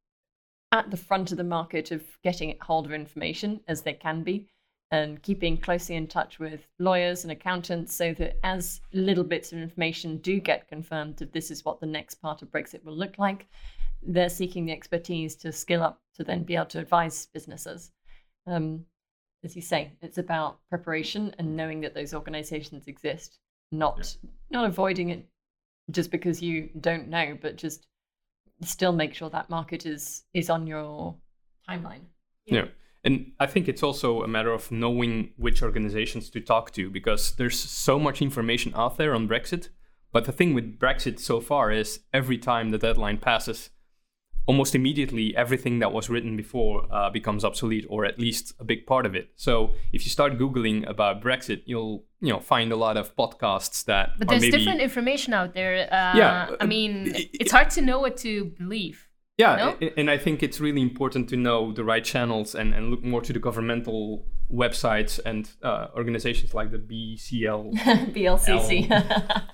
at 0.72 0.90
the 0.90 0.96
front 0.96 1.30
of 1.30 1.36
the 1.36 1.44
market 1.44 1.90
of 1.90 2.02
getting 2.22 2.56
hold 2.62 2.86
of 2.86 2.92
information 2.92 3.60
as 3.68 3.82
they 3.82 3.92
can 3.92 4.22
be 4.22 4.46
and 4.92 5.22
keeping 5.22 5.56
closely 5.56 5.96
in 5.96 6.06
touch 6.06 6.38
with 6.38 6.68
lawyers 6.78 7.24
and 7.24 7.32
accountants 7.32 7.94
so 7.94 8.12
that 8.12 8.38
as 8.44 8.82
little 8.92 9.24
bits 9.24 9.50
of 9.50 9.58
information 9.58 10.18
do 10.18 10.38
get 10.38 10.68
confirmed 10.68 11.16
that 11.16 11.32
this 11.32 11.50
is 11.50 11.64
what 11.64 11.80
the 11.80 11.86
next 11.86 12.16
part 12.16 12.42
of 12.42 12.52
Brexit 12.52 12.84
will 12.84 12.96
look 12.96 13.18
like, 13.18 13.46
they're 14.02 14.28
seeking 14.28 14.66
the 14.66 14.72
expertise 14.72 15.34
to 15.36 15.50
skill 15.50 15.82
up 15.82 16.02
to 16.14 16.22
then 16.22 16.42
be 16.42 16.54
able 16.54 16.66
to 16.66 16.78
advise 16.78 17.26
businesses. 17.32 17.90
Um, 18.46 18.84
as 19.42 19.56
you 19.56 19.62
say, 19.62 19.92
it's 20.02 20.18
about 20.18 20.58
preparation 20.68 21.34
and 21.38 21.56
knowing 21.56 21.80
that 21.80 21.94
those 21.94 22.12
organizations 22.12 22.86
exist, 22.86 23.38
not 23.72 24.14
not 24.50 24.66
avoiding 24.66 25.08
it 25.08 25.26
just 25.90 26.10
because 26.10 26.42
you 26.42 26.68
don't 26.80 27.08
know, 27.08 27.36
but 27.40 27.56
just 27.56 27.86
still 28.60 28.92
make 28.92 29.14
sure 29.14 29.30
that 29.30 29.48
market 29.48 29.86
is 29.86 30.24
is 30.34 30.50
on 30.50 30.66
your 30.66 31.16
timeline. 31.66 32.02
Yeah. 32.44 32.66
And 33.04 33.32
I 33.40 33.46
think 33.46 33.68
it's 33.68 33.82
also 33.82 34.22
a 34.22 34.28
matter 34.28 34.52
of 34.52 34.70
knowing 34.70 35.32
which 35.36 35.62
organizations 35.62 36.30
to 36.30 36.40
talk 36.40 36.70
to 36.72 36.88
because 36.90 37.32
there's 37.32 37.58
so 37.58 37.98
much 37.98 38.22
information 38.22 38.72
out 38.76 38.96
there 38.96 39.14
on 39.14 39.28
Brexit. 39.28 39.68
But 40.12 40.24
the 40.24 40.32
thing 40.32 40.54
with 40.54 40.78
Brexit 40.78 41.18
so 41.18 41.40
far 41.40 41.70
is 41.72 42.00
every 42.12 42.38
time 42.38 42.70
the 42.70 42.78
deadline 42.78 43.18
passes, 43.18 43.70
almost 44.46 44.74
immediately 44.74 45.36
everything 45.36 45.78
that 45.78 45.92
was 45.92 46.10
written 46.10 46.36
before 46.36 46.86
uh, 46.92 47.08
becomes 47.10 47.44
obsolete 47.44 47.86
or 47.88 48.04
at 48.04 48.18
least 48.18 48.52
a 48.58 48.64
big 48.64 48.86
part 48.86 49.06
of 49.06 49.14
it 49.14 49.28
so 49.36 49.70
if 49.92 50.04
you 50.04 50.10
start 50.10 50.36
googling 50.36 50.88
about 50.88 51.22
brexit 51.22 51.62
you'll 51.64 52.04
you 52.20 52.32
know 52.32 52.40
find 52.40 52.72
a 52.72 52.76
lot 52.76 52.96
of 52.96 53.14
podcasts 53.14 53.84
that 53.84 54.10
but 54.18 54.28
there's 54.28 54.42
maybe, 54.42 54.56
different 54.58 54.80
information 54.80 55.32
out 55.32 55.54
there 55.54 55.84
uh, 55.92 56.16
Yeah, 56.16 56.50
i 56.60 56.64
uh, 56.64 56.66
mean 56.66 57.14
it- 57.14 57.30
it's 57.34 57.52
hard 57.52 57.70
to 57.70 57.80
know 57.80 58.00
what 58.00 58.16
to 58.18 58.46
believe 58.58 59.08
yeah 59.38 59.74
No? 59.80 59.88
and 59.96 60.10
i 60.10 60.18
think 60.18 60.42
it's 60.42 60.60
really 60.60 60.80
important 60.82 61.28
to 61.30 61.36
know 61.36 61.72
the 61.72 61.84
right 61.84 62.04
channels 62.04 62.54
and, 62.54 62.74
and 62.74 62.90
look 62.90 63.02
more 63.02 63.20
to 63.22 63.32
the 63.32 63.38
governmental 63.38 64.26
websites 64.52 65.18
and 65.24 65.50
uh, 65.62 65.86
organizations 65.96 66.52
like 66.52 66.70
the 66.70 66.78
bcl 66.78 67.72
BLCC. 68.14 68.88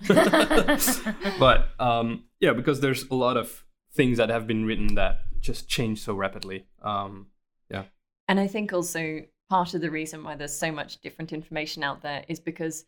but 1.39 1.69
um, 1.79 2.25
yeah 2.41 2.53
because 2.53 2.81
there's 2.81 3.05
a 3.11 3.15
lot 3.15 3.37
of 3.37 3.65
things 3.93 4.19
that 4.19 4.29
have 4.29 4.47
been 4.47 4.65
written 4.65 4.95
that 4.97 5.21
just 5.41 5.69
change 5.69 6.01
so 6.03 6.15
rapidly 6.15 6.67
um, 6.83 7.27
yeah 7.71 7.85
And 8.29 8.41
I 8.41 8.47
think 8.49 8.73
also 8.73 9.23
part 9.49 9.75
of 9.75 9.81
the 9.81 9.91
reason 9.91 10.25
why 10.25 10.35
there's 10.37 10.53
so 10.55 10.71
much 10.73 11.01
different 11.01 11.33
information 11.33 11.83
out 11.83 12.03
there 12.03 12.25
is 12.29 12.41
because 12.41 12.85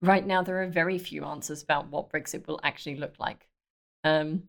right 0.00 0.26
now 0.26 0.42
there 0.42 0.62
are 0.62 0.66
very 0.66 0.98
few 0.98 1.24
answers 1.24 1.62
about 1.62 1.88
what 1.88 2.10
Brexit 2.10 2.46
will 2.48 2.58
actually 2.64 2.96
look 2.96 3.14
like. 3.18 3.46
Um, 4.04 4.48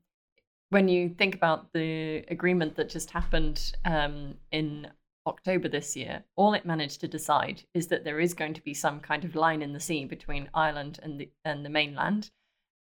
when 0.74 0.88
you 0.88 1.08
think 1.08 1.36
about 1.36 1.72
the 1.72 2.26
agreement 2.30 2.76
that 2.76 2.90
just 2.90 3.12
happened 3.12 3.74
um, 3.86 4.34
in 4.52 4.88
October 5.28 5.70
this 5.70 5.96
year, 5.96 6.24
all 6.36 6.56
it 6.56 6.66
managed 6.66 7.00
to 7.02 7.08
decide 7.08 7.62
is 7.76 7.88
that 7.88 8.04
there 8.04 8.20
is 8.20 8.34
going 8.34 8.56
to 8.56 8.64
be 8.64 8.74
some 8.74 9.00
kind 9.00 9.24
of 9.24 9.36
line 9.36 9.62
in 9.62 9.72
the 9.72 9.80
sea 9.80 10.04
between 10.06 10.50
Ireland 10.54 11.00
and 11.04 11.20
the 11.20 11.30
and 11.46 11.64
the 11.64 11.70
mainland. 11.70 12.32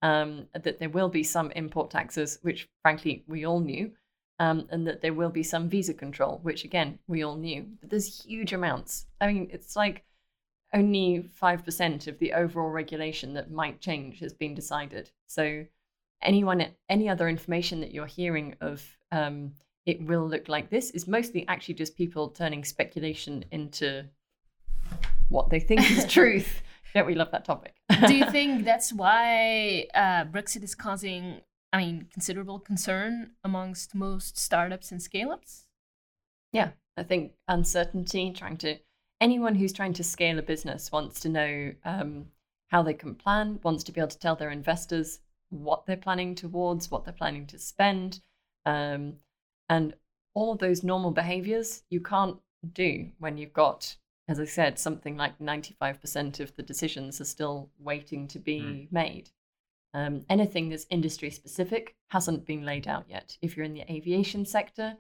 Um, 0.01 0.49
that 0.55 0.81
there 0.81 0.89
will 0.89 1.11
be 1.11 1.23
some 1.23 1.53
import 1.53 1.91
taxes, 1.91 2.39
which 2.43 2.69
frankly 2.83 3.25
we 3.29 3.45
all 3.45 3.61
knew, 3.61 3.93
um, 4.41 4.67
and 4.71 4.85
that 4.89 5.01
there 5.01 5.15
will 5.15 5.31
be 5.31 5.45
some 5.45 5.69
visa 5.69 5.95
control, 5.95 6.41
which 6.43 6.65
again 6.65 6.99
we 7.07 7.23
all 7.23 7.37
knew. 7.37 7.67
But 7.81 7.91
there's 7.91 8.25
huge 8.25 8.53
amounts. 8.53 9.07
I 9.21 9.27
mean, 9.29 9.49
it's 9.53 9.77
like 9.77 10.03
only 10.73 11.31
five 11.35 11.63
percent 11.65 12.07
of 12.07 12.19
the 12.19 12.33
overall 12.33 12.71
regulation 12.71 13.35
that 13.35 13.53
might 13.53 13.81
change 13.81 14.19
has 14.21 14.33
been 14.33 14.55
decided. 14.55 15.11
So, 15.29 15.67
anyone, 16.23 16.67
any 16.88 17.09
other 17.09 17.29
information 17.29 17.81
that 17.81 17.93
you're 17.93 18.07
hearing 18.07 18.57
of 18.61 18.83
um, 19.11 19.52
it 19.87 20.00
will 20.02 20.29
look 20.29 20.49
like 20.49 20.71
this 20.71 20.91
is 20.91 21.07
mostly 21.07 21.47
actually 21.49 21.75
just 21.75 21.97
people 21.97 22.29
turning 22.29 22.64
speculation 22.64 23.45
into 23.50 24.05
what 25.29 25.50
they 25.50 25.61
think 25.61 25.91
is 25.91 26.07
truth. 26.09 26.62
Don't 26.95 27.07
we 27.07 27.14
love 27.14 27.31
that 27.33 27.45
topic? 27.45 27.75
do 28.07 28.14
you 28.14 28.31
think 28.31 28.64
that's 28.64 28.93
why 28.93 29.87
uh, 29.95 30.25
brexit 30.25 30.62
is 30.62 30.75
causing 30.75 31.41
i 31.73 31.79
mean 31.79 32.07
considerable 32.12 32.59
concern 32.59 33.31
amongst 33.45 33.95
most 33.95 34.38
startups 34.38 34.91
and 34.91 35.02
scale-ups 35.02 35.67
Yeah, 36.52 36.71
I 36.97 37.02
think 37.02 37.33
uncertainty, 37.49 38.33
trying 38.33 38.59
to, 38.59 38.76
anyone 39.21 39.55
who's 39.55 39.73
trying 39.73 39.95
to 39.95 40.05
scale 40.05 40.38
a 40.38 40.43
business 40.43 40.93
wants 40.93 41.21
to 41.21 41.29
know 41.29 41.73
um, 41.85 42.26
how 42.69 42.83
they 42.83 42.95
can 42.95 43.14
plan, 43.14 43.59
wants 43.62 43.85
to 43.85 43.93
be 43.93 44.00
able 44.00 44.11
to 44.11 44.19
tell 44.19 44.37
their 44.37 44.50
investors 44.50 45.21
what 45.52 45.87
they're 45.87 45.97
planning 45.97 46.35
towards, 46.35 46.90
what 46.90 47.04
they're 47.04 47.12
planning 47.12 47.47
to 47.49 47.59
spend. 47.59 48.21
Um, 48.66 49.14
and 49.68 49.94
all 50.35 50.52
of 50.52 50.59
those 50.59 50.82
normal 50.82 51.11
behaviors 51.11 51.82
you 51.90 52.00
can't 52.00 52.38
do 52.73 53.11
when 53.18 53.37
you've 53.38 53.52
got, 53.52 53.97
as 54.28 54.40
I 54.40 54.44
said, 54.44 54.78
something 54.78 55.16
like 55.16 55.38
95% 55.38 56.40
of 56.40 56.54
the 56.56 56.62
decisions 56.62 57.21
are 57.21 57.25
still 57.26 57.71
waiting 57.78 58.28
to 58.28 58.38
be 58.38 58.61
Mm. 58.61 58.92
made. 58.92 59.30
Um, 59.94 60.25
anything 60.30 60.71
that's 60.71 60.87
industry 60.88 61.30
specific 61.30 61.97
hasn't 62.09 62.47
been 62.47 62.64
laid 62.64 62.88
out 62.88 63.04
yet. 63.11 63.37
If 63.42 63.56
you're 63.56 63.66
in 63.66 63.75
the 63.75 63.90
aviation 63.92 64.47
sector, 64.47 64.97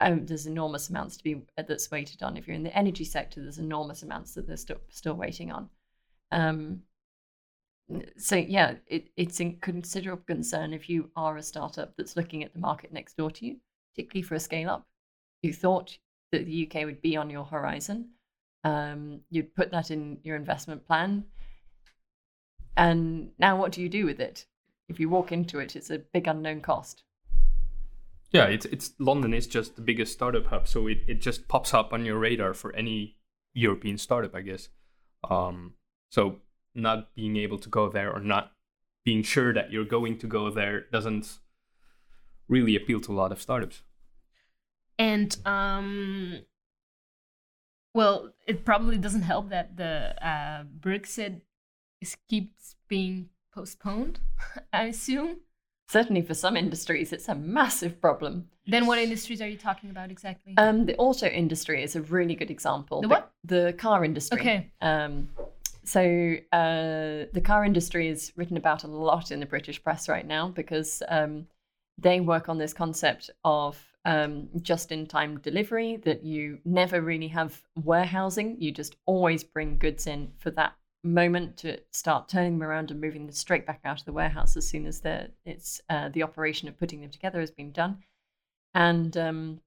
um, 0.00 0.24
there's 0.26 0.46
enormous 0.46 0.88
amounts 0.88 1.16
to 1.18 1.24
be 1.24 1.42
uh, 1.58 1.62
that's 1.62 1.90
waited 1.90 2.22
on. 2.22 2.36
If 2.36 2.46
you're 2.46 2.56
in 2.56 2.62
the 2.62 2.76
energy 2.76 3.04
sector, 3.04 3.42
there's 3.42 3.58
enormous 3.58 4.02
amounts 4.02 4.34
that 4.34 4.46
they're 4.46 4.56
still 4.56 4.80
still 4.88 5.14
waiting 5.14 5.52
on. 5.52 5.68
Um, 6.30 6.82
so 8.16 8.36
yeah, 8.36 8.74
it, 8.86 9.08
it's 9.16 9.40
a 9.40 9.50
considerable 9.60 10.24
concern 10.26 10.72
if 10.72 10.88
you 10.88 11.10
are 11.16 11.36
a 11.36 11.42
startup 11.42 11.94
that's 11.96 12.16
looking 12.16 12.42
at 12.42 12.52
the 12.52 12.58
market 12.58 12.92
next 12.92 13.16
door 13.16 13.30
to 13.30 13.46
you, 13.46 13.56
particularly 13.92 14.22
for 14.22 14.34
a 14.34 14.40
scale 14.40 14.70
up. 14.70 14.86
You 15.42 15.52
thought 15.52 15.98
that 16.30 16.46
the 16.46 16.66
UK 16.66 16.84
would 16.84 17.02
be 17.02 17.16
on 17.16 17.30
your 17.30 17.44
horizon. 17.44 18.10
Um, 18.64 19.20
you'd 19.30 19.54
put 19.54 19.70
that 19.72 19.90
in 19.90 20.18
your 20.22 20.36
investment 20.36 20.86
plan, 20.86 21.24
and 22.76 23.30
now 23.38 23.56
what 23.56 23.72
do 23.72 23.82
you 23.82 23.88
do 23.88 24.06
with 24.06 24.20
it? 24.20 24.46
If 24.88 25.00
you 25.00 25.08
walk 25.08 25.32
into 25.32 25.58
it, 25.58 25.74
it's 25.74 25.90
a 25.90 25.98
big 25.98 26.28
unknown 26.28 26.60
cost. 26.60 27.02
Yeah, 28.30 28.46
it's 28.46 28.64
it's 28.66 28.92
London 28.98 29.34
is 29.34 29.46
just 29.46 29.76
the 29.76 29.82
biggest 29.82 30.12
startup 30.12 30.46
hub, 30.46 30.66
so 30.66 30.86
it, 30.86 30.98
it 31.06 31.20
just 31.20 31.48
pops 31.48 31.74
up 31.74 31.92
on 31.92 32.04
your 32.04 32.18
radar 32.18 32.54
for 32.54 32.74
any 32.74 33.16
European 33.52 33.98
startup, 33.98 34.34
I 34.34 34.40
guess. 34.40 34.68
Um, 35.28 35.74
so 36.10 36.40
not 36.74 37.14
being 37.14 37.36
able 37.36 37.58
to 37.58 37.68
go 37.68 37.88
there 37.88 38.12
or 38.12 38.20
not 38.20 38.52
being 39.04 39.22
sure 39.22 39.52
that 39.52 39.70
you're 39.72 39.84
going 39.84 40.16
to 40.18 40.26
go 40.26 40.50
there 40.50 40.86
doesn't 40.92 41.38
really 42.48 42.76
appeal 42.76 43.00
to 43.00 43.12
a 43.12 43.14
lot 43.14 43.32
of 43.32 43.40
startups. 43.40 43.82
and 44.98 45.36
um 45.46 46.40
well 47.94 48.32
it 48.46 48.64
probably 48.64 48.98
doesn't 48.98 49.22
help 49.22 49.48
that 49.50 49.76
the 49.76 50.14
uh, 50.26 50.64
brexit 50.80 51.40
is 52.00 52.16
keeps 52.28 52.76
being 52.88 53.28
postponed 53.54 54.20
i 54.72 54.84
assume 54.84 55.36
Certainly 55.88 56.22
for 56.22 56.32
some 56.32 56.56
industries, 56.56 57.12
it's 57.12 57.28
a 57.28 57.34
massive 57.34 58.00
problem. 58.00 58.48
then 58.66 58.86
what 58.86 58.98
industries 58.98 59.42
are 59.42 59.48
you 59.48 59.58
talking 59.58 59.90
about 59.90 60.10
exactly 60.10 60.54
Um, 60.56 60.86
the 60.86 60.96
auto 60.96 61.26
industry 61.26 61.82
is 61.82 61.96
a 61.96 62.00
really 62.00 62.34
good 62.34 62.50
example. 62.50 63.02
The 63.02 63.08
what? 63.08 63.30
The 63.44 63.74
car 63.76 64.02
industry. 64.02 64.40
Okay. 64.40 64.70
Um, 64.80 65.28
so 65.84 66.36
uh, 66.52 67.26
the 67.32 67.42
car 67.44 67.64
industry 67.64 68.08
is 68.08 68.32
written 68.36 68.56
about 68.56 68.84
a 68.84 68.88
lot 68.88 69.30
in 69.30 69.40
the 69.40 69.46
British 69.46 69.82
press 69.82 70.08
right 70.08 70.26
now 70.26 70.48
because 70.48 71.02
um, 71.08 71.46
they 71.98 72.20
work 72.20 72.48
on 72.48 72.58
this 72.58 72.72
concept 72.72 73.30
of 73.44 73.78
um, 74.04 74.48
just-in-time 74.60 75.38
delivery 75.38 75.96
that 76.04 76.24
you 76.24 76.58
never 76.64 77.00
really 77.00 77.28
have 77.28 77.62
warehousing. 77.82 78.56
You 78.60 78.72
just 78.72 78.96
always 79.06 79.44
bring 79.44 79.78
goods 79.78 80.06
in 80.06 80.32
for 80.38 80.50
that 80.52 80.74
moment 81.04 81.56
to 81.58 81.78
start 81.90 82.28
turning 82.28 82.58
them 82.58 82.68
around 82.68 82.90
and 82.90 83.00
moving 83.00 83.26
them 83.26 83.34
straight 83.34 83.66
back 83.66 83.80
out 83.84 83.98
of 83.98 84.06
the 84.06 84.12
warehouse 84.12 84.56
as 84.56 84.68
soon 84.68 84.86
as 84.86 85.00
the 85.00 85.30
it's 85.44 85.80
uh, 85.90 86.08
the 86.10 86.22
operation 86.22 86.68
of 86.68 86.78
putting 86.78 87.00
them 87.00 87.10
together 87.10 87.40
has 87.40 87.50
been 87.50 87.72
done. 87.72 87.98
And 88.74 89.16
um, 89.16 89.60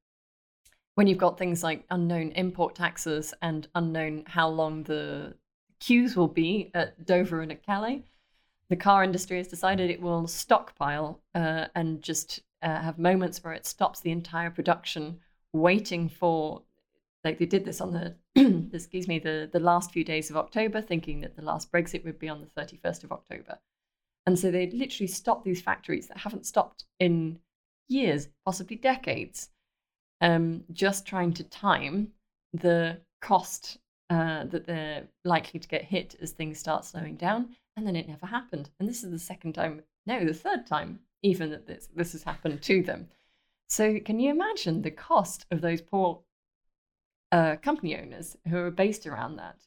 when 0.96 1.08
you've 1.08 1.18
got 1.18 1.38
things 1.38 1.62
like 1.62 1.84
unknown 1.90 2.32
import 2.32 2.76
taxes 2.76 3.34
and 3.42 3.68
unknown 3.76 4.24
how 4.28 4.48
long 4.48 4.84
the 4.84 5.36
queues 5.86 6.16
will 6.16 6.28
be 6.28 6.72
at 6.74 7.06
Dover 7.06 7.42
and 7.42 7.52
at 7.52 7.64
Calais, 7.64 8.04
the 8.70 8.76
car 8.76 9.04
industry 9.04 9.38
has 9.38 9.48
decided 9.48 9.92
it 9.92 10.02
will 10.02 10.26
stockpile 10.28 11.22
uh, 11.36 11.68
and 11.76 12.02
just 12.02 12.42
uh, 12.64 12.82
have 12.82 12.98
moments 12.98 13.44
where 13.44 13.54
it 13.54 13.68
stops 13.68 14.00
the 14.00 14.12
entire 14.12 14.50
production, 14.50 15.20
waiting 15.54 16.10
for, 16.10 16.64
like 17.24 17.38
they 17.38 17.46
did 17.46 17.64
this 17.64 17.82
on 17.82 17.94
the, 17.94 18.16
excuse 18.74 19.08
me, 19.08 19.20
the, 19.20 19.48
the 19.54 19.60
last 19.60 19.92
few 19.92 20.04
days 20.04 20.32
of 20.32 20.38
October, 20.38 20.82
thinking 20.82 21.22
that 21.22 21.36
the 21.36 21.44
last 21.44 21.72
Brexit 21.72 22.04
would 22.04 22.18
be 22.18 22.30
on 22.30 22.42
the 22.42 22.62
31st 22.62 23.04
of 23.04 23.12
October. 23.12 23.60
And 24.26 24.40
so 24.40 24.50
they 24.50 24.72
literally 24.72 25.08
stopped 25.08 25.46
these 25.46 25.62
factories 25.62 26.08
that 26.08 26.18
haven't 26.18 26.48
stopped 26.48 26.86
in 27.00 27.38
years, 27.88 28.28
possibly 28.44 28.78
decades, 28.78 29.50
um, 30.22 30.64
just 30.72 31.06
trying 31.06 31.34
to 31.34 31.44
time 31.44 32.08
the 32.54 32.98
cost 33.22 33.78
uh, 34.10 34.46
that 34.46 34.66
they're 34.66 35.04
likely 35.24 35.60
to 35.60 35.68
get 35.68 35.84
hit 35.84 36.16
as 36.22 36.32
things 36.32 36.60
start 36.60 36.86
slowing 36.86 37.16
down. 37.16 37.56
And 37.78 37.86
then 37.86 37.96
it 37.96 38.08
never 38.08 38.26
happened. 38.26 38.70
And 38.80 38.88
this 38.88 39.04
is 39.04 39.12
the 39.12 39.20
second 39.20 39.54
time, 39.54 39.84
no, 40.06 40.24
the 40.24 40.34
third 40.34 40.66
time 40.66 41.00
even 41.22 41.50
that 41.50 41.66
this, 41.66 41.90
this 41.96 42.12
has 42.12 42.24
happened 42.24 42.62
to 42.62 42.84
them. 42.84 43.08
So 43.68 44.00
can 44.00 44.20
you 44.20 44.30
imagine 44.30 44.82
the 44.82 44.92
cost 44.92 45.46
of 45.50 45.62
those 45.62 45.82
poor 45.82 46.22
uh, 47.32 47.56
company 47.58 47.98
owners 47.98 48.38
who 48.48 48.58
are 48.58 48.72
based 48.72 49.08
around 49.08 49.38
that, 49.38 49.58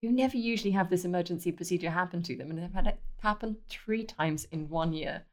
who 0.00 0.10
never 0.10 0.36
usually 0.36 0.72
have 0.72 0.88
this 0.88 1.04
emergency 1.04 1.52
procedure 1.52 1.90
happen 1.90 2.22
to 2.22 2.36
them, 2.36 2.50
and 2.50 2.58
they've 2.58 2.72
had 2.72 2.86
it 2.86 2.98
happen 3.18 3.58
three 3.68 4.04
times 4.04 4.46
in 4.50 4.68
one 4.68 4.92
year. 4.92 5.24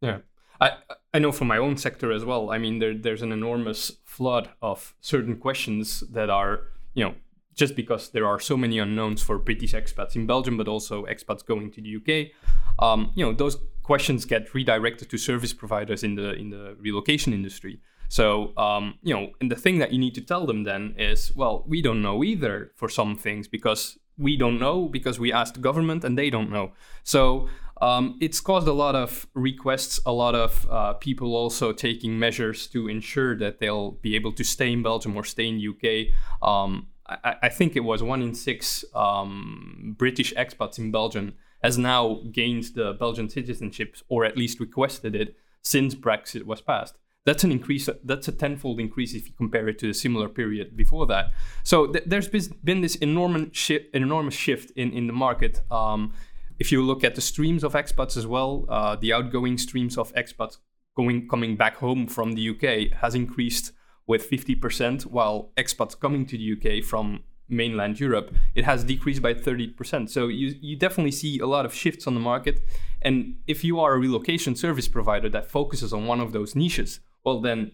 Yeah. 0.00 0.18
I, 0.60 0.78
I 1.14 1.18
know 1.20 1.30
from 1.30 1.46
my 1.46 1.58
own 1.58 1.76
sector 1.76 2.10
as 2.10 2.24
well. 2.24 2.50
I 2.50 2.58
mean, 2.58 2.78
there, 2.78 2.94
there's 2.94 3.22
an 3.22 3.30
enormous 3.30 3.92
flood 4.04 4.48
of 4.60 4.94
certain 5.00 5.36
questions 5.36 6.00
that 6.00 6.30
are, 6.30 6.62
you 6.94 7.04
know, 7.04 7.14
just 7.58 7.74
because 7.74 8.10
there 8.10 8.26
are 8.26 8.38
so 8.38 8.56
many 8.56 8.78
unknowns 8.78 9.20
for 9.20 9.36
British 9.38 9.74
expats 9.74 10.14
in 10.14 10.26
Belgium, 10.26 10.56
but 10.56 10.68
also 10.68 11.04
expats 11.06 11.44
going 11.44 11.70
to 11.72 11.82
the 11.82 11.96
UK, 11.98 12.30
um, 12.78 13.10
you 13.16 13.26
know, 13.26 13.32
those 13.32 13.56
questions 13.82 14.24
get 14.24 14.54
redirected 14.54 15.10
to 15.10 15.18
service 15.18 15.52
providers 15.52 16.02
in 16.04 16.14
the 16.14 16.34
in 16.34 16.50
the 16.50 16.76
relocation 16.80 17.32
industry. 17.32 17.80
So, 18.08 18.56
um, 18.56 18.94
you 19.02 19.14
know, 19.14 19.32
and 19.40 19.50
the 19.50 19.56
thing 19.56 19.78
that 19.80 19.92
you 19.92 19.98
need 19.98 20.14
to 20.14 20.22
tell 20.22 20.46
them 20.46 20.64
then 20.64 20.94
is, 20.96 21.34
well, 21.36 21.64
we 21.66 21.82
don't 21.82 22.00
know 22.00 22.24
either 22.24 22.72
for 22.74 22.88
some 22.88 23.16
things 23.16 23.48
because 23.48 23.98
we 24.16 24.36
don't 24.36 24.58
know 24.58 24.88
because 24.88 25.20
we 25.20 25.32
asked 25.32 25.54
the 25.54 25.60
government 25.60 26.04
and 26.04 26.16
they 26.16 26.30
don't 26.30 26.50
know. 26.50 26.72
So 27.04 27.48
um, 27.82 28.16
it's 28.20 28.40
caused 28.40 28.66
a 28.66 28.72
lot 28.72 28.94
of 28.94 29.26
requests, 29.34 30.00
a 30.06 30.12
lot 30.12 30.34
of 30.34 30.66
uh, 30.70 30.94
people 30.94 31.36
also 31.36 31.72
taking 31.72 32.18
measures 32.18 32.66
to 32.68 32.88
ensure 32.88 33.36
that 33.38 33.60
they'll 33.60 33.92
be 33.92 34.16
able 34.16 34.32
to 34.32 34.44
stay 34.44 34.72
in 34.72 34.82
Belgium 34.82 35.14
or 35.16 35.24
stay 35.24 35.48
in 35.48 35.62
UK. 35.72 36.08
Um, 36.46 36.88
I, 37.08 37.36
I, 37.44 37.48
think 37.48 37.74
it 37.74 37.80
was 37.80 38.02
one 38.02 38.22
in 38.22 38.34
six 38.34 38.84
um, 38.94 39.94
British 39.98 40.34
expats 40.34 40.78
in 40.78 40.90
Belgium 40.90 41.34
has 41.62 41.78
now 41.78 42.20
gained 42.30 42.64
the 42.74 42.92
Belgian 42.92 43.28
citizenship 43.28 43.96
or 44.08 44.24
at 44.24 44.36
least 44.36 44.60
requested 44.60 45.14
it 45.14 45.36
since 45.62 45.94
Brexit 45.94 46.44
was 46.44 46.60
passed. 46.60 46.96
That's 47.24 47.44
an 47.44 47.52
increase 47.52 47.88
that's 48.04 48.28
a 48.28 48.32
tenfold 48.32 48.80
increase 48.80 49.14
if 49.14 49.26
you 49.26 49.34
compare 49.36 49.68
it 49.68 49.78
to 49.80 49.90
a 49.90 49.94
similar 49.94 50.28
period 50.28 50.76
before 50.76 51.06
that. 51.08 51.32
So 51.62 51.86
th- 51.86 52.04
there's 52.06 52.28
been 52.28 52.80
this 52.80 52.94
enormous 52.96 53.56
shift 53.56 53.94
enormous 53.94 54.34
shift 54.34 54.70
in 54.76 54.92
in 54.92 55.06
the 55.06 55.12
market. 55.12 55.60
Um, 55.70 56.12
if 56.58 56.72
you 56.72 56.82
look 56.82 57.04
at 57.04 57.14
the 57.14 57.20
streams 57.20 57.64
of 57.64 57.74
expats 57.74 58.16
as 58.16 58.26
well 58.26 58.64
uh, 58.68 58.96
the 58.96 59.12
outgoing 59.12 59.58
streams 59.58 59.98
of 59.98 60.12
expats 60.14 60.56
going 60.96 61.28
coming 61.28 61.56
back 61.56 61.76
home 61.76 62.06
from 62.06 62.32
the 62.32 62.50
UK 62.50 62.98
has 63.00 63.14
increased 63.14 63.72
with 64.08 64.28
50% 64.28 65.02
while 65.06 65.52
expats 65.56 65.98
coming 65.98 66.26
to 66.26 66.36
the 66.36 66.52
UK 66.54 66.82
from 66.82 67.22
mainland 67.48 68.00
Europe, 68.00 68.34
it 68.54 68.64
has 68.64 68.84
decreased 68.84 69.22
by 69.22 69.34
30%. 69.34 70.10
So 70.10 70.28
you, 70.28 70.54
you 70.60 70.76
definitely 70.76 71.12
see 71.12 71.38
a 71.38 71.46
lot 71.46 71.64
of 71.64 71.74
shifts 71.74 72.06
on 72.06 72.14
the 72.14 72.20
market. 72.20 72.60
And 73.02 73.36
if 73.46 73.62
you 73.62 73.78
are 73.78 73.94
a 73.94 73.98
relocation 73.98 74.56
service 74.56 74.88
provider 74.88 75.28
that 75.28 75.50
focuses 75.50 75.92
on 75.92 76.06
one 76.06 76.20
of 76.20 76.32
those 76.32 76.56
niches, 76.56 77.00
well, 77.24 77.40
then 77.40 77.72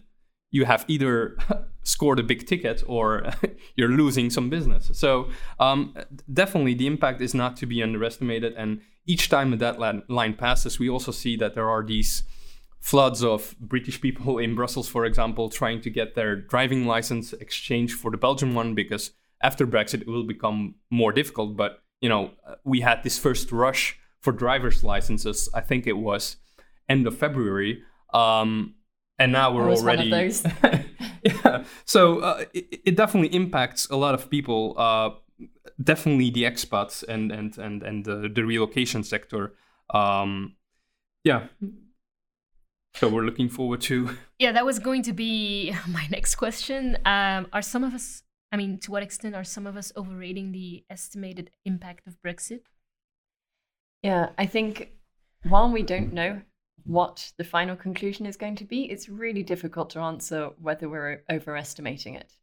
you 0.51 0.65
have 0.65 0.85
either 0.87 1.37
scored 1.83 2.19
a 2.19 2.23
big 2.23 2.45
ticket 2.45 2.83
or 2.85 3.31
you're 3.75 3.89
losing 3.89 4.29
some 4.29 4.49
business. 4.49 4.91
So 4.93 5.29
um, 5.59 5.95
definitely 6.31 6.73
the 6.73 6.87
impact 6.87 7.21
is 7.21 7.33
not 7.33 7.55
to 7.57 7.65
be 7.65 7.81
underestimated. 7.81 8.53
And 8.53 8.81
each 9.05 9.29
time 9.29 9.57
that 9.57 9.79
line 10.09 10.33
passes, 10.33 10.79
we 10.79 10.89
also 10.89 11.11
see 11.11 11.37
that 11.37 11.53
there 11.53 11.69
are 11.69 11.83
these 11.83 12.23
floods 12.85 13.23
of 13.23 13.55
British 13.59 13.99
people 13.99 14.37
in 14.37 14.53
Brussels, 14.53 14.87
for 14.87 15.05
example, 15.05 15.49
trying 15.49 15.81
to 15.81 15.89
get 15.89 16.13
their 16.13 16.35
driving 16.35 16.85
license 16.85 17.33
exchanged 17.33 17.95
for 17.95 18.11
the 18.11 18.17
Belgian 18.17 18.53
one 18.53 18.75
because 18.75 19.09
after 19.41 19.65
Brexit 19.65 20.01
it 20.01 20.07
will 20.07 20.23
become 20.23 20.75
more 20.91 21.11
difficult. 21.11 21.57
But 21.57 21.81
you 21.99 22.09
know, 22.09 22.29
we 22.63 22.81
had 22.81 23.01
this 23.03 23.17
first 23.17 23.51
rush 23.51 23.97
for 24.19 24.31
driver's 24.31 24.83
licenses. 24.83 25.49
I 25.51 25.61
think 25.61 25.87
it 25.87 25.97
was 25.97 26.37
end 26.87 27.07
of 27.07 27.17
February. 27.17 27.81
Um, 28.13 28.75
and 29.17 29.31
now 29.31 29.51
we're 29.51 29.71
already 29.71 30.11
yeah 31.23 31.63
so 31.85 32.19
uh, 32.19 32.43
it, 32.53 32.81
it, 32.85 32.95
definitely 32.95 33.33
impacts 33.35 33.89
a 33.89 33.95
lot 33.95 34.13
of 34.13 34.29
people 34.29 34.75
uh, 34.77 35.09
definitely 35.81 36.29
the 36.29 36.43
expats 36.43 37.01
and 37.07 37.31
and 37.31 37.57
and 37.57 37.81
and 37.81 38.05
the, 38.05 38.29
the 38.29 38.43
relocation 38.43 39.03
sector 39.03 39.53
um, 39.89 40.55
yeah 41.23 41.47
so 42.95 43.09
we're 43.09 43.23
looking 43.23 43.49
forward 43.49 43.81
to 43.81 44.17
yeah 44.39 44.51
that 44.51 44.65
was 44.65 44.79
going 44.79 45.03
to 45.03 45.13
be 45.13 45.73
my 45.87 46.07
next 46.09 46.35
question 46.35 46.97
um, 47.05 47.47
are 47.53 47.61
some 47.61 47.83
of 47.83 47.93
us 47.93 48.23
i 48.51 48.57
mean 48.57 48.77
to 48.77 48.91
what 48.91 49.03
extent 49.03 49.35
are 49.35 49.43
some 49.43 49.67
of 49.67 49.77
us 49.77 49.91
overrating 49.95 50.51
the 50.51 50.83
estimated 50.89 51.51
impact 51.65 52.07
of 52.07 52.17
brexit 52.21 52.61
yeah 54.01 54.29
i 54.37 54.45
think 54.45 54.91
while 55.43 55.69
we 55.69 55.83
don't 55.83 56.13
know 56.13 56.41
what 56.85 57.31
the 57.37 57.43
final 57.43 57.75
conclusion 57.75 58.25
is 58.25 58.37
going 58.37 58.55
to 58.55 58.63
be, 58.65 58.83
it's 58.83 59.09
really 59.09 59.43
difficult 59.43 59.89
to 59.91 59.99
answer 59.99 60.51
whether 60.61 60.87
we're 60.87 61.23
overestimating 61.31 62.15
it. 62.15 62.33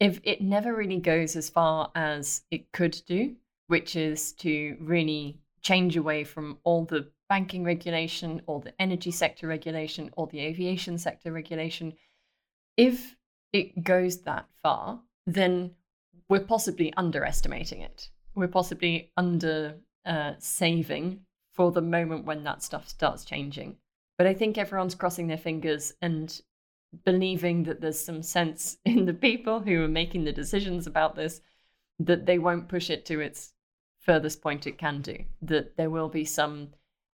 If 0.00 0.20
it 0.24 0.40
never 0.40 0.74
really 0.74 0.98
goes 0.98 1.36
as 1.36 1.48
far 1.48 1.90
as 1.94 2.42
it 2.50 2.72
could 2.72 3.00
do, 3.06 3.36
which 3.68 3.96
is 3.96 4.32
to 4.34 4.76
really 4.80 5.38
change 5.62 5.96
away 5.96 6.24
from 6.24 6.58
all 6.64 6.84
the 6.84 7.10
banking 7.28 7.64
regulation, 7.64 8.42
all 8.46 8.60
the 8.60 8.74
energy 8.80 9.10
sector 9.10 9.46
regulation, 9.46 10.10
all 10.16 10.26
the 10.26 10.40
aviation 10.40 10.98
sector 10.98 11.32
regulation, 11.32 11.92
if 12.76 13.16
it 13.52 13.82
goes 13.82 14.22
that 14.22 14.46
far, 14.62 15.00
then 15.26 15.72
we're 16.28 16.40
possibly 16.40 16.92
underestimating 16.96 17.80
it. 17.80 18.10
We're 18.34 18.48
possibly 18.48 19.12
under 19.16 19.76
uh, 20.04 20.32
saving 20.38 21.20
for 21.52 21.72
the 21.72 21.82
moment 21.82 22.26
when 22.26 22.44
that 22.44 22.62
stuff 22.62 22.88
starts 22.88 23.24
changing. 23.24 23.76
But 24.18 24.26
I 24.26 24.34
think 24.34 24.58
everyone's 24.58 24.94
crossing 24.94 25.26
their 25.26 25.38
fingers 25.38 25.92
and 26.02 26.40
believing 27.04 27.64
that 27.64 27.80
there's 27.80 27.98
some 27.98 28.22
sense 28.22 28.78
in 28.84 29.06
the 29.06 29.14
people 29.14 29.60
who 29.60 29.82
are 29.82 29.88
making 29.88 30.24
the 30.24 30.32
decisions 30.32 30.86
about 30.86 31.16
this 31.16 31.40
that 31.98 32.26
they 32.26 32.38
won't 32.38 32.68
push 32.68 32.90
it 32.90 33.06
to 33.06 33.20
its 33.20 33.52
furthest 34.00 34.42
point 34.42 34.66
it 34.66 34.78
can 34.78 35.00
do, 35.00 35.24
that 35.42 35.76
there 35.76 35.90
will 35.90 36.08
be 36.08 36.24
some 36.24 36.68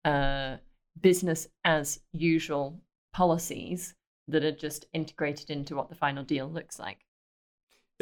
uh, 0.09 0.57
business 1.01 1.49
as 1.65 2.01
usual 2.13 2.81
policies 3.13 3.95
that 4.27 4.45
are 4.45 4.53
just 4.53 4.87
integrated 4.93 5.51
into 5.51 5.75
what 5.77 5.89
the 5.89 5.95
final 5.95 6.25
deal 6.25 6.49
looks 6.49 6.79
like. 6.79 6.99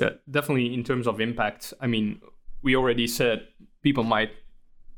Yeah, 0.01 0.11
definitely 0.31 0.73
in 0.75 0.85
terms 0.85 1.07
of 1.07 1.21
impact. 1.21 1.73
I 1.81 1.87
mean, 1.87 2.21
we 2.63 2.77
already 2.77 3.07
said 3.07 3.49
people 3.83 4.05
might 4.05 4.31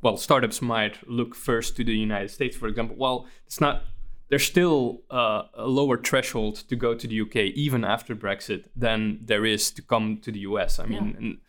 well, 0.00 0.16
startups 0.16 0.62
might 0.62 1.08
look 1.08 1.34
first 1.34 1.76
to 1.76 1.84
the 1.84 1.92
United 1.92 2.30
States, 2.30 2.56
for 2.56 2.68
example. 2.68 2.96
Well, 2.96 3.26
it's 3.46 3.60
not. 3.60 3.82
There's 4.28 4.44
still 4.44 5.02
uh, 5.10 5.44
a 5.54 5.66
lower 5.66 5.96
threshold 5.96 6.56
to 6.68 6.76
go 6.76 6.94
to 6.94 7.06
the 7.06 7.20
UK, 7.22 7.36
even 7.56 7.84
after 7.84 8.14
Brexit, 8.14 8.66
than 8.76 9.20
there 9.24 9.44
is 9.46 9.70
to 9.72 9.82
come 9.82 10.18
to 10.22 10.30
the 10.30 10.40
US. 10.40 10.78
I 10.78 10.84
mean, 10.84 11.16
yeah. 11.18 11.47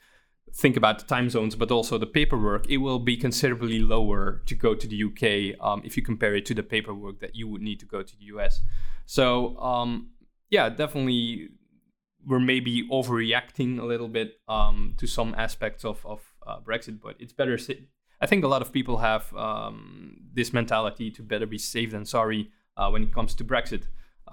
Think 0.53 0.77
about 0.77 0.99
the 0.99 1.05
time 1.05 1.29
zones, 1.29 1.55
but 1.55 1.71
also 1.71 1.97
the 1.97 2.05
paperwork. 2.05 2.69
It 2.69 2.77
will 2.77 2.99
be 2.99 3.17
considerably 3.17 3.79
lower 3.79 4.41
to 4.45 4.55
go 4.55 4.75
to 4.75 4.87
the 4.87 5.03
UK 5.03 5.59
um, 5.65 5.81
if 5.83 5.97
you 5.97 6.03
compare 6.03 6.35
it 6.35 6.45
to 6.47 6.53
the 6.53 6.63
paperwork 6.63 7.19
that 7.19 7.35
you 7.35 7.47
would 7.47 7.61
need 7.61 7.79
to 7.79 7.85
go 7.85 8.01
to 8.01 8.17
the 8.17 8.25
US. 8.25 8.61
So, 9.05 9.57
um, 9.57 10.11
yeah, 10.49 10.69
definitely, 10.69 11.49
we're 12.25 12.39
maybe 12.39 12.87
overreacting 12.89 13.79
a 13.79 13.85
little 13.85 14.07
bit 14.07 14.39
um, 14.47 14.95
to 14.97 15.07
some 15.07 15.33
aspects 15.37 15.85
of, 15.85 16.05
of 16.05 16.21
uh, 16.45 16.59
Brexit, 16.59 16.99
but 17.01 17.15
it's 17.19 17.33
better 17.33 17.57
I 18.21 18.25
think 18.25 18.43
a 18.43 18.47
lot 18.47 18.61
of 18.61 18.73
people 18.73 18.97
have 18.97 19.33
um, 19.35 20.17
this 20.33 20.51
mentality 20.51 21.09
to 21.11 21.23
better 21.23 21.45
be 21.45 21.57
safe 21.57 21.91
than 21.91 22.05
sorry 22.05 22.49
uh, 22.75 22.89
when 22.89 23.03
it 23.03 23.13
comes 23.13 23.33
to 23.35 23.43
Brexit, 23.45 23.83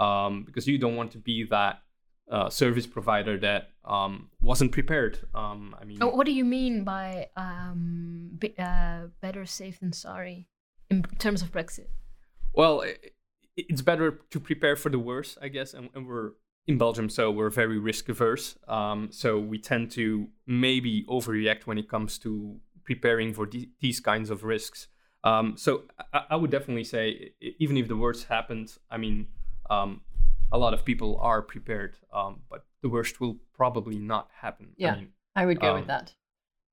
um, 0.00 0.44
because 0.44 0.66
you 0.66 0.78
don't 0.78 0.96
want 0.96 1.12
to 1.12 1.18
be 1.18 1.44
that 1.50 1.80
uh, 2.30 2.50
service 2.50 2.86
provider 2.86 3.38
that 3.38 3.70
um, 3.84 4.30
wasn't 4.40 4.72
prepared. 4.72 5.20
Um, 5.34 5.74
I 5.80 5.84
mean, 5.84 5.98
oh, 6.00 6.08
what 6.08 6.26
do 6.26 6.32
you 6.32 6.44
mean 6.44 6.84
by 6.84 7.28
um, 7.36 8.30
be, 8.38 8.54
uh, 8.58 9.08
better 9.20 9.46
safe 9.46 9.80
than 9.80 9.92
sorry 9.92 10.48
in 10.90 11.02
terms 11.18 11.42
of 11.42 11.52
Brexit? 11.52 11.86
Well, 12.52 12.80
it, 12.80 13.14
it's 13.56 13.82
better 13.82 14.20
to 14.30 14.40
prepare 14.40 14.76
for 14.76 14.90
the 14.90 14.98
worst, 14.98 15.38
I 15.40 15.48
guess, 15.48 15.74
and, 15.74 15.88
and 15.94 16.06
we're 16.06 16.32
in 16.66 16.78
Belgium, 16.78 17.08
so 17.08 17.30
we're 17.30 17.50
very 17.50 17.78
risk 17.78 18.08
averse. 18.08 18.56
Um, 18.66 19.08
so 19.12 19.38
we 19.38 19.58
tend 19.58 19.90
to 19.92 20.28
maybe 20.46 21.04
overreact 21.04 21.66
when 21.66 21.78
it 21.78 21.88
comes 21.88 22.18
to 22.18 22.56
preparing 22.84 23.32
for 23.32 23.46
the, 23.46 23.68
these 23.80 24.00
kinds 24.00 24.30
of 24.30 24.44
risks. 24.44 24.88
Um, 25.22 25.56
so 25.56 25.82
I, 26.12 26.22
I, 26.30 26.36
would 26.36 26.50
definitely 26.50 26.84
say, 26.84 27.32
even 27.58 27.76
if 27.76 27.88
the 27.88 27.96
worst 27.96 28.26
happened, 28.26 28.72
I 28.90 28.96
mean, 28.96 29.28
um, 29.70 30.02
a 30.52 30.58
lot 30.58 30.74
of 30.74 30.84
people 30.84 31.18
are 31.20 31.42
prepared, 31.42 31.96
um, 32.12 32.40
but 32.50 32.64
the 32.82 32.88
worst 32.88 33.20
will 33.20 33.38
probably 33.54 33.98
not 33.98 34.30
happen. 34.40 34.68
Yeah, 34.76 34.92
I, 34.92 34.96
mean, 34.96 35.08
I 35.34 35.46
would 35.46 35.60
go 35.60 35.74
with 35.74 35.82
um, 35.82 35.88
that. 35.88 36.14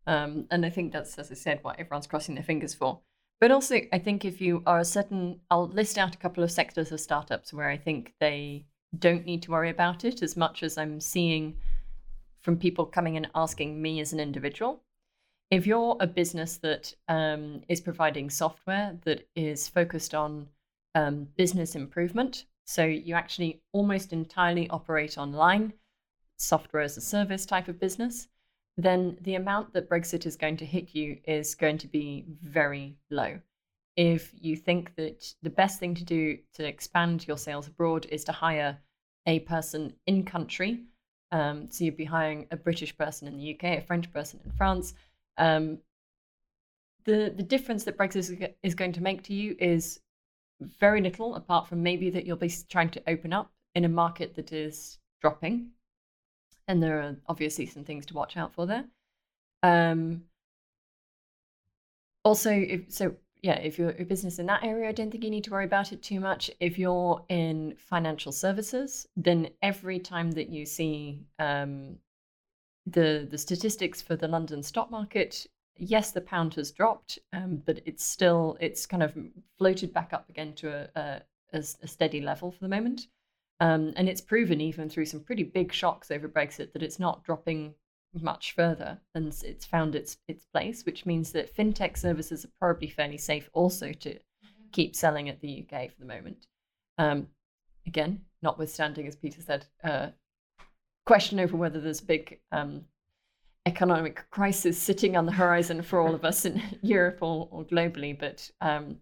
Um, 0.06 0.48
and 0.52 0.66
I 0.66 0.70
think 0.70 0.92
that's, 0.92 1.18
as 1.18 1.32
I 1.32 1.36
said, 1.36 1.60
what 1.62 1.80
everyone's 1.80 2.08
crossing 2.08 2.36
their 2.36 2.44
fingers 2.44 2.74
for. 2.74 3.00
But 3.40 3.52
also, 3.52 3.80
I 3.92 4.00
think 4.00 4.26
if 4.26 4.40
you 4.42 4.64
are 4.66 4.80
a 4.80 4.86
certain, 4.86 5.40
I'll 5.50 5.68
list 5.68 5.98
out 5.98 6.16
a 6.16 6.18
couple 6.18 6.44
of 6.44 6.52
sectors 6.52 6.92
of 6.92 7.00
startups 7.00 7.54
where 7.54 7.70
I 7.70 7.78
think 7.78 8.14
they 8.20 8.66
don't 8.98 9.26
need 9.26 9.42
to 9.44 9.52
worry 9.52 9.70
about 9.70 10.06
it 10.06 10.22
as 10.22 10.38
much 10.38 10.64
as 10.64 10.78
I'm 10.78 11.00
seeing 11.00 11.58
from 12.42 12.58
people 12.58 12.86
coming 12.86 13.18
and 13.18 13.28
asking 13.34 13.82
me 13.82 14.00
as 14.02 14.14
an 14.14 14.20
individual 14.20 14.84
if 15.54 15.68
you're 15.68 15.96
a 16.00 16.08
business 16.08 16.58
that 16.58 16.96
um, 17.08 17.62
is 17.70 17.80
providing 17.80 18.28
software 18.30 18.98
that 19.06 19.28
is 19.36 19.68
focused 19.68 20.16
on 20.16 20.48
um, 20.96 21.28
business 21.38 21.76
improvement, 21.76 22.46
so 22.66 22.84
you 22.86 23.16
actually 23.16 23.62
almost 23.72 24.14
entirely 24.14 24.70
operate 24.70 25.18
online, 25.18 25.74
software 26.38 26.84
as 26.84 26.98
a 26.98 27.02
service 27.02 27.46
type 27.46 27.68
of 27.68 27.80
business, 27.80 28.28
then 28.78 29.18
the 29.22 29.36
amount 29.36 29.74
that 29.74 29.90
Brexit 29.90 30.26
is 30.26 30.36
going 30.36 30.58
to 30.58 30.66
hit 30.66 30.96
you 30.96 31.20
is 31.26 31.56
going 31.56 31.78
to 31.80 31.88
be 31.88 32.26
very 32.42 32.98
low. 33.10 33.40
If 33.96 34.34
you 34.40 34.56
think 34.56 34.96
that 34.96 35.34
the 35.44 35.50
best 35.52 35.80
thing 35.80 35.94
to 35.96 36.04
do 36.04 36.40
to 36.56 36.66
expand 36.68 37.28
your 37.28 37.38
sales 37.38 37.68
abroad 37.68 38.08
is 38.10 38.24
to 38.26 38.32
hire 38.32 38.80
a 39.26 39.40
person 39.42 39.94
in 40.08 40.26
country 40.26 40.84
Um, 41.32 41.72
so 41.72 41.84
you'd 41.84 41.98
be 41.98 42.06
hiring 42.06 42.46
a 42.52 42.58
British 42.58 42.96
person 42.96 43.28
in 43.28 43.38
the 43.38 43.56
UK, 43.56 43.64
a 43.80 43.82
French 43.82 44.12
person 44.14 44.40
in 44.46 44.52
France. 44.52 44.94
Um, 45.38 45.80
the 47.06 47.34
the 47.36 47.44
difference 47.44 47.84
that 47.86 47.98
Brexit 47.98 48.54
is 48.62 48.76
going 48.76 48.94
to 48.94 49.02
make 49.02 49.24
to 49.24 49.34
you 49.34 49.56
is 49.60 50.00
very 50.62 51.02
little, 51.02 51.36
apart 51.36 51.68
from 51.68 51.84
maybe 51.84 52.10
that 52.10 52.26
you'll 52.26 52.38
be 52.38 52.54
trying 52.70 52.90
to 52.92 53.04
open 53.08 53.34
up 53.34 53.52
in 53.76 53.86
a 53.86 53.90
market 53.90 54.36
that 54.36 54.52
is 54.52 55.00
dropping, 55.22 55.72
and 56.68 56.82
there 56.82 57.02
are 57.02 57.16
obviously 57.28 57.66
some 57.66 57.84
things 57.84 58.06
to 58.06 58.14
watch 58.14 58.38
out 58.38 58.54
for 58.54 58.66
there. 58.66 58.86
Um, 59.64 60.24
also, 62.24 62.52
if, 62.52 62.92
so 62.92 63.16
yeah, 63.42 63.56
if 63.56 63.78
you're 63.78 63.96
a 64.00 64.06
business 64.06 64.40
in 64.40 64.46
that 64.46 64.64
area, 64.64 64.88
I 64.88 64.94
don't 64.94 65.12
think 65.12 65.24
you 65.24 65.30
need 65.30 65.44
to 65.44 65.52
worry 65.52 65.66
about 65.66 65.92
it 65.92 66.02
too 66.02 66.20
much. 66.20 66.50
If 66.62 66.80
you're 66.80 67.24
in 67.28 67.76
financial 67.78 68.32
services, 68.32 69.06
then 69.18 69.50
every 69.62 70.00
time 70.00 70.32
that 70.32 70.50
you 70.50 70.66
see 70.66 71.20
um, 71.40 71.98
the 72.86 73.28
the 73.30 73.38
statistics 73.38 74.02
for 74.02 74.16
the 74.16 74.28
London 74.28 74.64
stock 74.64 74.90
market, 74.90 75.48
yes, 75.78 76.12
the 76.12 76.22
pound 76.22 76.54
has 76.56 76.72
dropped, 76.72 77.20
um, 77.32 77.62
but 77.66 77.82
it's 77.86 78.06
still 78.06 78.58
it's 78.60 78.86
kind 78.86 79.04
of 79.04 79.18
floated 79.58 79.94
back 79.94 80.14
up 80.14 80.30
again 80.30 80.54
to 80.54 80.90
a, 80.96 81.22
a, 81.54 81.64
a 81.82 81.88
steady 81.88 82.22
level 82.22 82.52
for 82.52 82.60
the 82.60 82.70
moment. 82.70 83.08
Um, 83.60 83.94
and 83.96 84.10
it's 84.10 84.22
proven 84.22 84.60
even 84.60 84.90
through 84.90 85.06
some 85.06 85.22
pretty 85.22 85.44
big 85.44 85.72
shocks 85.72 86.12
over 86.12 86.28
Brexit 86.28 86.74
that 86.74 86.84
it's 86.84 87.00
not 87.00 87.24
dropping 87.24 87.76
much 88.22 88.54
further 88.54 89.00
and 89.16 89.28
it's 89.44 89.66
found 89.66 89.96
its 89.96 90.18
its 90.28 90.46
place, 90.46 90.86
which 90.86 91.06
means 91.06 91.32
that 91.32 91.56
fintech 91.56 91.98
services 91.98 92.46
are 92.46 92.52
probably 92.60 92.90
fairly 92.90 93.18
safe 93.18 93.50
also 93.54 93.92
to 93.94 94.20
keep 94.72 94.96
selling 94.96 95.30
at 95.30 95.42
the 95.42 95.66
UK 95.66 95.92
for 95.92 96.00
the 96.00 96.06
moment. 96.06 96.48
Um, 96.98 97.28
again, 97.88 98.22
notwithstanding, 98.42 99.08
as 99.08 99.16
Peter 99.16 99.42
said, 99.42 99.66
uh, 99.84 100.10
question 101.06 101.40
over 101.40 101.58
whether 101.58 101.80
there's 101.80 102.02
a 102.02 102.06
big 102.06 102.40
um, 102.52 102.86
economic 103.66 104.30
crisis 104.30 104.78
sitting 104.78 105.16
on 105.16 105.26
the 105.26 105.32
horizon 105.32 105.82
for 105.82 106.00
all 106.00 106.14
of 106.14 106.26
us 106.26 106.46
in 106.46 106.62
Europe 106.82 107.20
or, 107.22 107.48
or 107.52 107.64
globally, 107.64 108.18
but 108.18 108.50
um, 108.62 108.98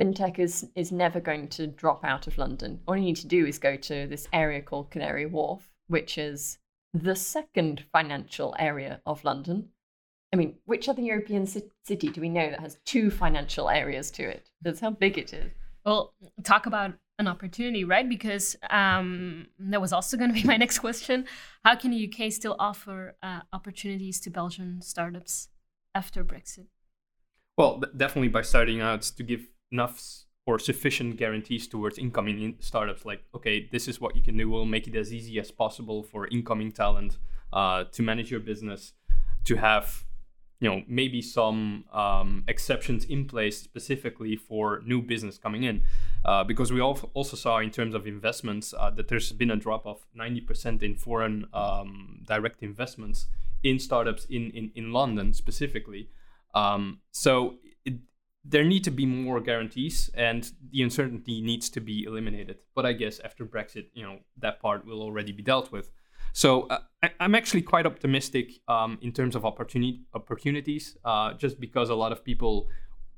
fintech 0.00 0.38
is 0.38 0.68
is 0.74 0.92
never 0.92 1.20
going 1.20 1.48
to 1.48 1.66
drop 1.66 2.04
out 2.04 2.26
of 2.26 2.38
London. 2.38 2.80
All 2.86 2.96
you 2.96 3.04
need 3.04 3.16
to 3.16 3.26
do 3.26 3.46
is 3.46 3.58
go 3.58 3.76
to 3.76 4.06
this 4.06 4.28
area 4.32 4.62
called 4.62 4.90
Canary 4.90 5.26
Wharf, 5.26 5.70
which 5.86 6.18
is 6.18 6.58
the 6.94 7.16
second 7.16 7.84
financial 7.92 8.54
area 8.58 9.00
of 9.06 9.24
London. 9.24 9.68
I 10.32 10.36
mean, 10.36 10.56
which 10.66 10.88
other 10.88 11.00
European 11.00 11.46
city 11.46 12.08
do 12.08 12.20
we 12.20 12.28
know 12.28 12.50
that 12.50 12.60
has 12.60 12.78
two 12.84 13.10
financial 13.10 13.70
areas 13.70 14.10
to 14.12 14.24
it? 14.24 14.50
That's 14.60 14.80
how 14.80 14.90
big 14.90 15.16
it 15.16 15.32
is. 15.32 15.52
Well, 15.86 16.12
talk 16.44 16.66
about 16.66 16.92
an 17.18 17.26
opportunity, 17.26 17.84
right? 17.84 18.08
Because 18.08 18.56
um, 18.70 19.48
that 19.58 19.80
was 19.80 19.92
also 19.92 20.16
going 20.16 20.32
to 20.32 20.34
be 20.34 20.44
my 20.46 20.56
next 20.56 20.78
question. 20.78 21.26
How 21.64 21.74
can 21.74 21.90
the 21.90 22.12
UK 22.12 22.32
still 22.32 22.56
offer 22.58 23.16
uh, 23.22 23.40
opportunities 23.52 24.20
to 24.20 24.30
Belgian 24.30 24.80
startups 24.82 25.48
after 25.94 26.24
Brexit? 26.24 26.66
Well, 27.56 27.82
definitely 27.96 28.28
by 28.28 28.42
starting 28.42 28.80
out 28.80 29.02
to 29.02 29.22
give 29.22 29.48
enough 29.72 30.00
or 30.46 30.58
sufficient 30.58 31.18
guarantees 31.18 31.68
towards 31.68 31.98
incoming 31.98 32.40
in 32.40 32.54
startups 32.58 33.04
like 33.04 33.22
okay 33.34 33.68
this 33.70 33.86
is 33.86 34.00
what 34.00 34.16
you 34.16 34.22
can 34.22 34.34
do 34.34 34.48
we'll 34.48 34.64
make 34.64 34.88
it 34.88 34.96
as 34.96 35.12
easy 35.12 35.38
as 35.38 35.50
possible 35.50 36.02
for 36.02 36.26
incoming 36.28 36.72
talent 36.72 37.18
uh, 37.52 37.84
to 37.92 38.02
manage 38.02 38.30
your 38.30 38.40
business 38.40 38.94
to 39.44 39.56
have 39.56 40.04
you 40.60 40.68
know 40.68 40.82
maybe 40.88 41.22
some 41.22 41.84
um, 41.92 42.44
exceptions 42.48 43.04
in 43.04 43.26
place 43.26 43.60
specifically 43.60 44.36
for 44.36 44.82
new 44.84 45.00
business 45.00 45.38
coming 45.38 45.62
in. 45.62 45.82
Uh, 46.24 46.42
because 46.42 46.72
we 46.72 46.80
also 46.80 47.36
saw 47.36 47.58
in 47.58 47.70
terms 47.70 47.94
of 47.94 48.06
investments 48.06 48.74
uh, 48.76 48.90
that 48.90 49.08
there's 49.08 49.30
been 49.32 49.50
a 49.50 49.56
drop 49.56 49.86
of 49.86 50.04
90% 50.18 50.82
in 50.82 50.96
foreign 50.96 51.46
um, 51.54 52.24
direct 52.26 52.62
investments 52.62 53.26
in 53.62 53.78
startups 53.78 54.24
in, 54.24 54.50
in, 54.50 54.70
in 54.74 54.92
london 54.92 55.32
specifically. 55.32 56.08
Um, 56.54 57.00
so 57.12 57.56
it, 57.84 57.94
there 58.44 58.64
need 58.64 58.82
to 58.84 58.90
be 58.90 59.06
more 59.06 59.40
guarantees 59.40 60.10
and 60.14 60.50
the 60.72 60.82
uncertainty 60.82 61.40
needs 61.40 61.68
to 61.70 61.80
be 61.80 62.02
eliminated. 62.02 62.58
But 62.74 62.84
i 62.84 62.92
guess 62.92 63.20
after 63.20 63.46
brexit 63.46 63.86
you 63.94 64.02
know 64.02 64.18
that 64.38 64.60
part 64.60 64.84
will 64.84 65.02
already 65.02 65.32
be 65.32 65.42
dealt 65.42 65.70
with 65.70 65.92
so 66.32 66.62
uh, 66.68 66.78
I, 67.02 67.10
am 67.20 67.34
actually 67.34 67.62
quite 67.62 67.86
optimistic 67.86 68.60
um, 68.68 68.98
in 69.02 69.12
terms 69.12 69.34
of 69.36 69.44
opportunity 69.44 70.02
opportunities 70.14 70.96
uh, 71.04 71.34
just 71.34 71.60
because 71.60 71.90
a 71.90 71.94
lot 71.94 72.12
of 72.12 72.24
people 72.24 72.68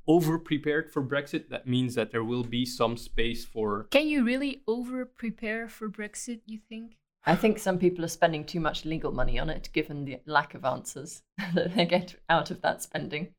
over 0.07 0.39
prepared 0.39 0.91
for 0.91 1.03
brexit. 1.03 1.49
That 1.49 1.67
means 1.67 1.95
that 1.95 2.11
there 2.11 2.23
will 2.23 2.43
be 2.43 2.65
some 2.65 2.97
space 2.97 3.45
for 3.45 3.87
can 3.91 4.07
you 4.07 4.23
really 4.23 4.63
over 4.67 5.05
prepare 5.05 5.67
for 5.67 5.89
brexit 5.89 6.41
you 6.45 6.59
think? 6.69 6.97
I 7.23 7.35
think 7.35 7.59
some 7.59 7.77
people 7.77 8.03
are 8.03 8.09
spending 8.09 8.45
too 8.45 8.59
much 8.59 8.83
legal 8.83 9.11
money 9.11 9.37
on 9.37 9.49
it, 9.49 9.69
given 9.73 10.05
the 10.05 10.19
lack 10.25 10.55
of 10.55 10.65
answers 10.65 11.21
that 11.53 11.75
they 11.75 11.85
get 11.85 12.15
out 12.29 12.49
of 12.49 12.61
that 12.61 12.81
spending. 12.81 13.33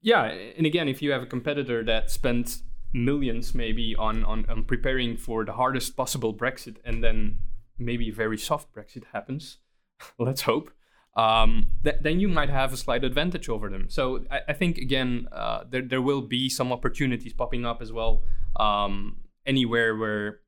Yeah, 0.00 0.24
and 0.24 0.66
again, 0.66 0.88
if 0.88 1.02
you 1.02 1.10
have 1.12 1.22
a 1.22 1.26
competitor 1.26 1.84
that 1.84 2.10
spends 2.10 2.62
millions 2.92 3.54
maybe 3.54 3.94
on, 3.96 4.24
on, 4.24 4.46
on 4.48 4.64
preparing 4.64 5.16
for 5.16 5.44
the 5.44 5.52
hardest 5.52 5.96
possible 5.96 6.34
Brexit 6.34 6.76
and 6.84 7.02
then 7.02 7.38
maybe 7.78 8.10
very 8.10 8.38
soft 8.38 8.72
Brexit 8.74 9.04
happens, 9.12 9.58
let's 10.18 10.42
hope, 10.42 10.70
um, 11.16 11.70
th- 11.82 11.96
then 12.00 12.20
you 12.20 12.28
might 12.28 12.48
have 12.48 12.72
a 12.72 12.76
slight 12.76 13.02
advantage 13.02 13.48
over 13.48 13.68
them. 13.68 13.86
So 13.88 14.24
I, 14.30 14.40
I 14.48 14.52
think, 14.52 14.78
again, 14.78 15.28
uh, 15.32 15.64
there, 15.68 15.82
there 15.82 16.02
will 16.02 16.22
be 16.22 16.48
some 16.48 16.72
opportunities 16.72 17.32
popping 17.32 17.66
up 17.66 17.82
as 17.82 17.92
well 17.92 18.22
um, 18.56 19.16
anywhere 19.44 19.96
where 19.96 20.40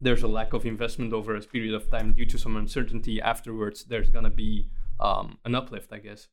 there's 0.00 0.22
a 0.22 0.28
lack 0.28 0.52
of 0.52 0.64
investment 0.66 1.12
over 1.12 1.34
a 1.34 1.40
period 1.40 1.74
of 1.74 1.90
time 1.90 2.12
due 2.12 2.26
to 2.26 2.38
some 2.38 2.56
uncertainty 2.56 3.20
afterwards, 3.20 3.84
there's 3.84 4.10
going 4.10 4.24
to 4.24 4.30
be 4.30 4.68
um, 5.00 5.38
an 5.44 5.54
uplift, 5.54 5.92
I 5.92 5.98
guess. 5.98 6.28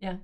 Yeah, 0.00 0.16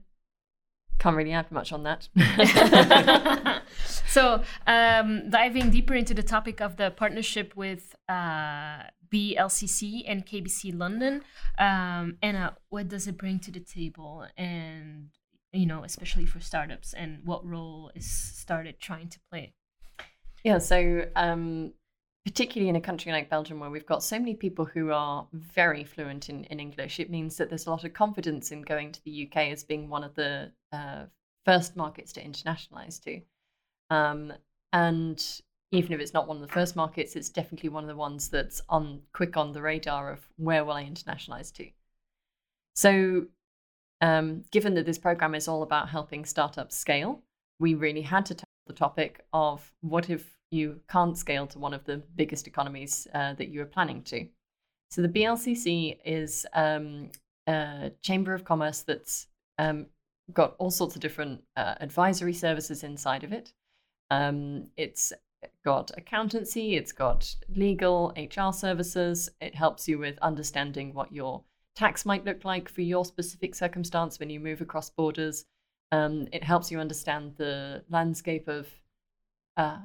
can't 0.99 1.17
really 1.17 1.33
add 1.33 1.51
much 1.51 1.73
on 1.73 1.85
that. 1.85 2.09
so, 4.07 4.43
um, 4.67 5.31
diving 5.31 5.71
deeper 5.71 5.95
into 5.95 6.15
the 6.15 6.23
topic 6.23 6.61
of 6.61 6.77
the 6.77 6.91
partnership 6.91 7.55
with 7.57 7.95
uh, 8.09 8.83
BLCC 9.13 10.03
and 10.07 10.27
KBC 10.27 10.77
London, 10.77 11.23
um, 11.59 12.17
Anna, 12.23 12.57
what 12.69 12.89
does 12.89 13.07
it 13.07 13.17
bring 13.17 13.39
to 13.41 13.51
the 13.51 13.61
table? 13.61 14.27
And, 14.37 15.11
you 15.53 15.67
know, 15.67 15.85
especially 15.85 16.27
for 16.27 16.41
startups, 16.41 16.93
and 16.93 17.21
what 17.25 17.47
role 17.47 17.91
is 17.95 18.07
Start 18.49 18.67
it 18.67 18.81
trying 18.81 19.09
to 19.09 19.19
play? 19.31 19.53
Yeah, 20.43 20.59
so 20.59 21.05
um, 21.17 21.73
particularly 22.29 22.69
in 22.69 22.77
a 22.77 22.81
country 22.81 23.11
like 23.11 23.31
Belgium, 23.31 23.59
where 23.59 23.71
we've 23.71 23.87
got 23.87 24.03
so 24.03 24.19
many 24.19 24.35
people 24.35 24.67
who 24.67 24.91
are 24.91 25.27
very 25.33 25.83
fluent 25.83 26.29
in, 26.29 26.45
in 26.45 26.61
English, 26.61 27.01
it 27.01 27.09
means 27.09 27.39
that 27.39 27.49
there's 27.49 27.67
a 27.67 27.71
lot 27.71 27.85
of 27.85 27.95
confidence 27.95 28.53
in 28.53 28.61
going 28.61 28.93
to 28.93 29.03
the 29.05 29.27
UK 29.27 29.49
as 29.49 29.65
being 29.65 29.89
one 29.89 30.05
of 30.05 30.15
the 30.15 30.53
uh, 30.71 31.05
first 31.47 31.75
markets 31.75 32.13
to 32.13 32.23
internationalize 32.23 33.03
to. 33.03 33.23
Um, 33.89 34.35
and 34.75 35.25
even 35.73 35.95
if 35.95 36.01
it's 36.01 36.13
not 36.13 36.29
one 36.29 36.37
of 36.37 36.43
the 36.43 36.53
first 36.53 36.77
markets, 36.77 37.17
it's 37.17 37.31
definitely 37.31 37.71
one 37.71 37.85
of 37.85 37.89
the 37.89 37.97
ones 37.97 38.29
that's 38.29 38.61
on 38.69 39.01
quick 39.15 39.39
on 39.39 39.53
the 39.53 39.63
radar 39.63 40.13
of 40.13 40.29
where 40.37 40.67
will 40.67 40.75
I 40.75 40.85
internationalize 40.85 41.51
to. 41.55 41.67
So, 42.77 43.25
um, 44.03 44.45
given 44.53 44.75
that 44.75 44.85
this 44.85 44.99
program 44.99 45.35
is 45.35 45.49
all 45.49 45.63
about 45.63 45.89
helping 45.89 46.27
startups 46.27 46.77
scale, 46.77 47.23
we 47.59 47.73
really 47.73 48.03
had 48.03 48.27
to 48.27 48.35
tackle 48.35 48.49
the 48.67 48.75
topic 48.75 49.25
of 49.33 49.73
what 49.81 50.11
if 50.11 50.38
you 50.51 50.81
can't 50.89 51.17
scale 51.17 51.47
to 51.49 51.59
one 51.59 51.75
of 51.75 51.85
the 51.85 51.99
biggest 52.17 52.47
economies 52.47 53.07
uh, 53.15 53.35
that 53.35 53.49
you 53.49 53.61
are 53.63 53.67
planning 53.67 54.03
to. 54.03 54.27
So 54.91 55.03
the 55.03 55.09
BLCC 55.09 55.99
is 56.05 56.47
um, 56.55 57.11
a 57.47 57.93
chamber 58.03 58.33
of 58.35 58.45
commerce 58.45 58.83
that's 58.83 59.27
um, 59.59 59.87
got 60.33 60.55
all 60.59 60.71
sorts 60.71 60.95
of 60.95 61.03
different 61.03 61.43
uh, 61.57 61.75
advisory 61.81 62.33
services 62.33 62.83
inside 62.85 63.25
of 63.25 63.33
it. 63.33 63.53
Um, 64.11 64.69
it's 64.77 65.13
got 65.65 65.91
accountancy, 65.97 66.77
it's 66.77 66.93
got 66.93 67.35
legal, 67.55 68.13
HR 68.17 68.53
services. 68.53 69.29
It 69.41 69.55
helps 69.55 69.87
you 69.87 69.99
with 69.99 70.19
understanding 70.21 70.95
what 70.95 71.13
your 71.13 71.43
tax 71.77 72.05
might 72.05 72.25
look 72.25 72.45
like 72.45 72.69
for 72.69 72.81
your 72.81 73.05
specific 73.05 73.55
circumstance 73.55 74.19
when 74.19 74.31
you 74.31 74.41
move 74.41 74.61
across 74.61 74.91
borders. 74.91 75.45
Um, 75.93 76.29
it 76.33 76.43
helps 76.43 76.71
you 76.71 76.81
understand 76.81 77.35
the 77.37 77.85
landscape 77.89 78.49
of 78.49 78.67
uh, 79.57 79.79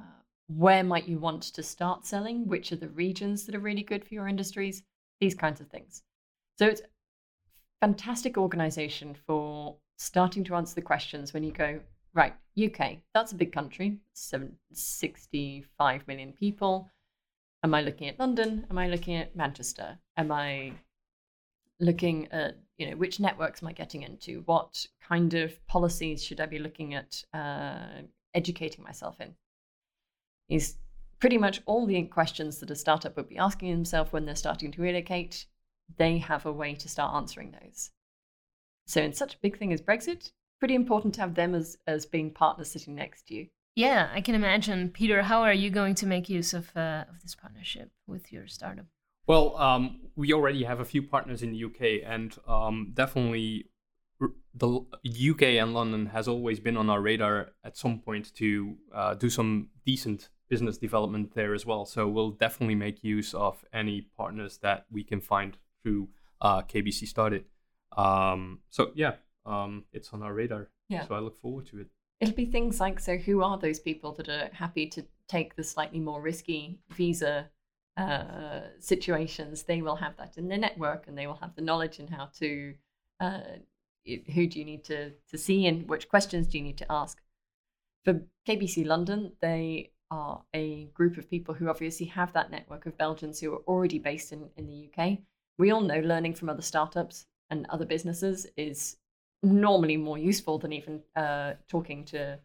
where 0.58 0.84
might 0.84 1.08
you 1.08 1.18
want 1.20 1.44
to 1.44 1.63
start 1.63 2.06
selling, 2.06 2.48
which 2.48 2.72
are 2.72 2.78
the 2.78 2.89
regions 2.89 3.46
that 3.46 3.56
are 3.56 3.60
really 3.60 3.84
good 3.84 4.06
for 4.06 4.13
your 4.13 4.28
industries, 4.28 4.84
these 5.20 5.36
kinds 5.36 5.62
of 5.62 5.68
things. 5.68 6.04
So 6.58 6.68
it's 6.68 6.82
fantastic 7.82 8.38
organization 8.38 9.16
for 9.26 9.78
starting 9.98 10.44
to 10.46 10.56
answer 10.56 10.76
the 10.76 10.82
questions 10.82 11.34
when 11.34 11.44
you 11.44 11.52
go, 11.52 11.80
right, 12.13 12.34
UK, 12.62 12.98
that's 13.13 13.32
a 13.32 13.36
big 13.36 13.52
country, 13.52 14.00
65 14.13 16.08
million 16.08 16.34
people. 16.34 16.89
Am 17.63 17.74
I 17.74 17.82
looking 17.82 18.10
at 18.10 18.20
London? 18.20 18.68
Am 18.70 18.78
I 18.78 18.88
looking 18.88 19.16
at 19.16 19.36
Manchester? 19.36 19.98
Am 20.18 20.32
I 20.32 20.74
looking 21.80 22.28
at, 22.32 22.58
you 22.78 22.89
know, 22.89 22.98
which 22.98 23.20
networks 23.20 23.63
am 23.63 23.70
I 23.70 23.74
getting 23.74 24.04
into? 24.04 24.44
What 24.46 24.86
kind 25.02 25.34
of 25.34 25.66
policies 25.68 26.24
should 26.24 26.42
I 26.42 26.46
be 26.46 26.60
looking 26.60 26.94
at 26.94 27.24
uh, 27.34 28.04
educating 28.34 28.84
myself 28.84 29.20
in? 29.22 29.36
Is 30.49 30.75
pretty 31.19 31.38
much 31.38 31.62
all 31.65 31.86
the 31.86 32.01
questions 32.03 32.60
that 32.60 32.71
a 32.71 32.75
startup 32.75 33.15
would 33.15 33.29
be 33.29 33.38
asking 33.38 33.71
themselves 33.71 34.12
when 34.12 34.25
they're 34.25 34.36
starting 34.36 34.71
to 34.71 34.82
relocate, 34.82 35.45
they 35.97 36.17
have 36.17 36.45
a 36.45 36.51
way 36.51 36.75
to 36.75 36.89
start 36.89 37.15
answering 37.15 37.56
those. 37.62 37.91
So, 38.86 39.01
in 39.01 39.13
such 39.13 39.36
a 39.36 39.39
big 39.41 39.58
thing 39.58 39.71
as 39.71 39.82
Brexit, 39.82 40.32
pretty 40.60 40.75
important 40.75 41.13
to 41.15 41.21
have 41.21 41.36
them 41.36 41.56
as, 41.56 41.77
as 41.88 42.06
being 42.06 42.32
partners 42.32 42.71
sitting 42.71 42.95
next 42.95 43.27
to 43.27 43.36
you. 43.36 43.47
Yeah, 43.75 44.10
I 44.13 44.21
can 44.21 44.36
imagine. 44.36 44.89
Peter, 44.89 45.23
how 45.23 45.41
are 45.41 45.53
you 45.53 45.69
going 45.69 45.95
to 45.95 46.06
make 46.06 46.29
use 46.29 46.53
of, 46.53 46.69
uh, 46.75 47.06
of 47.10 47.21
this 47.21 47.36
partnership 47.36 47.91
with 48.06 48.32
your 48.32 48.47
startup? 48.47 48.86
Well, 49.25 49.56
um, 49.58 50.01
we 50.15 50.34
already 50.34 50.63
have 50.63 50.79
a 50.79 50.86
few 50.86 51.01
partners 51.01 51.41
in 51.41 51.51
the 51.51 51.63
UK, 51.63 52.06
and 52.06 52.36
um, 52.47 52.91
definitely 52.93 53.69
the 54.53 54.86
UK 55.32 55.43
and 55.62 55.73
London 55.73 56.08
has 56.08 56.27
always 56.27 56.60
been 56.60 56.77
on 56.77 56.89
our 56.89 57.01
radar 57.01 57.51
at 57.63 57.77
some 57.77 57.99
point 57.99 58.34
to 58.36 58.75
uh, 58.93 59.15
do 59.15 59.29
some 59.29 59.69
decent 59.86 60.29
business 60.54 60.78
development 60.78 61.34
there 61.34 61.56
as 61.56 61.66
well. 61.66 61.84
So 61.84 62.08
we'll 62.08 62.36
definitely 62.46 62.76
make 62.76 63.04
use 63.04 63.34
of 63.34 63.66
any 63.74 64.02
partners 64.16 64.60
that 64.60 64.86
we 64.92 65.04
can 65.04 65.20
find 65.20 65.58
through 65.82 66.10
uh, 66.42 66.62
KBC 66.62 67.08
Start 67.08 67.34
it. 67.34 67.48
Um, 67.98 68.60
so 68.70 68.92
yeah, 68.94 69.13
um, 69.48 69.86
it's 69.92 70.13
on 70.13 70.22
our 70.22 70.32
radar. 70.32 70.70
Yeah. 70.89 71.08
So 71.08 71.16
I 71.16 71.20
look 71.22 71.36
forward 71.42 71.66
to 71.72 71.80
it. 71.80 71.88
It'll 72.20 72.36
be 72.36 72.46
things 72.46 72.80
like 72.80 73.00
so. 73.00 73.18
Who 73.18 73.42
are 73.42 73.58
those 73.58 73.80
people 73.80 74.12
that 74.13 74.30
are 74.30 74.52
happy 74.54 74.86
to 74.89 75.04
take 75.28 75.56
the 75.56 75.63
slightly 75.63 76.00
more 76.00 76.22
risky 76.22 76.78
visa 76.92 77.50
uh, 77.98 78.62
situations? 78.80 79.63
They 79.63 79.82
will 79.82 79.96
have 79.96 80.16
that 80.18 80.38
in 80.38 80.50
their 80.50 80.60
network, 80.60 81.08
and 81.08 81.18
they 81.18 81.26
will 81.26 81.42
have 81.42 81.56
the 81.56 81.63
knowledge 81.63 81.98
in 82.00 82.08
how 82.08 82.30
to. 82.39 82.76
Uh, 83.20 83.39
who 84.36 84.46
do 84.48 84.60
you 84.60 84.66
need 84.66 84.84
to 84.84 85.13
to 85.32 85.38
see, 85.38 85.66
and 85.66 85.89
which 85.89 86.10
questions 86.10 86.46
do 86.46 86.60
you 86.60 86.63
need 86.63 86.78
to 86.78 86.92
ask? 86.92 87.18
For 88.06 88.22
KBC 88.48 88.86
London, 88.86 89.32
they 89.42 89.94
are 90.12 90.44
a 90.54 90.86
group 90.94 91.18
of 91.18 91.30
people 91.30 91.54
who 91.54 91.70
obviously 91.70 92.06
have 92.08 92.34
that 92.34 92.52
network 92.52 92.86
of 92.86 92.98
Belgians 92.98 93.39
who 93.39 93.54
are 93.54 93.63
already 93.68 94.00
based 94.00 94.32
in, 94.32 94.50
in 94.58 94.68
the 94.68 94.89
UK. 94.89 95.20
We 95.58 95.72
all 95.72 95.82
know 95.82 96.00
learning 96.00 96.36
from 96.36 96.50
other 96.50 96.62
startups 96.62 97.26
and 97.50 97.66
other 97.70 97.86
businesses 97.86 98.48
is 98.58 98.98
normally 99.42 99.98
more 99.98 100.18
useful 100.18 100.58
than 100.58 100.74
even 100.74 101.02
uh, 101.16 101.54
talking 101.68 102.06
to 102.06 102.39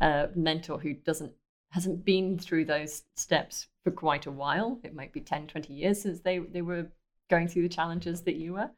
a 0.00 0.28
mentor 0.34 0.78
who 0.78 0.94
doesn't 0.94 1.32
hasn't 1.72 2.04
been 2.04 2.36
through 2.38 2.64
those 2.64 3.04
steps 3.16 3.68
for 3.84 3.92
quite 3.92 4.26
a 4.26 4.30
while. 4.30 4.80
It 4.82 4.94
might 4.94 5.12
be 5.12 5.20
10, 5.20 5.46
20 5.46 5.72
years 5.72 6.02
since 6.02 6.20
they, 6.20 6.38
they 6.38 6.62
were 6.62 6.88
going 7.28 7.46
through 7.46 7.62
the 7.62 7.68
challenges 7.68 8.22
that 8.22 8.34
you 8.34 8.54
were. 8.54 8.70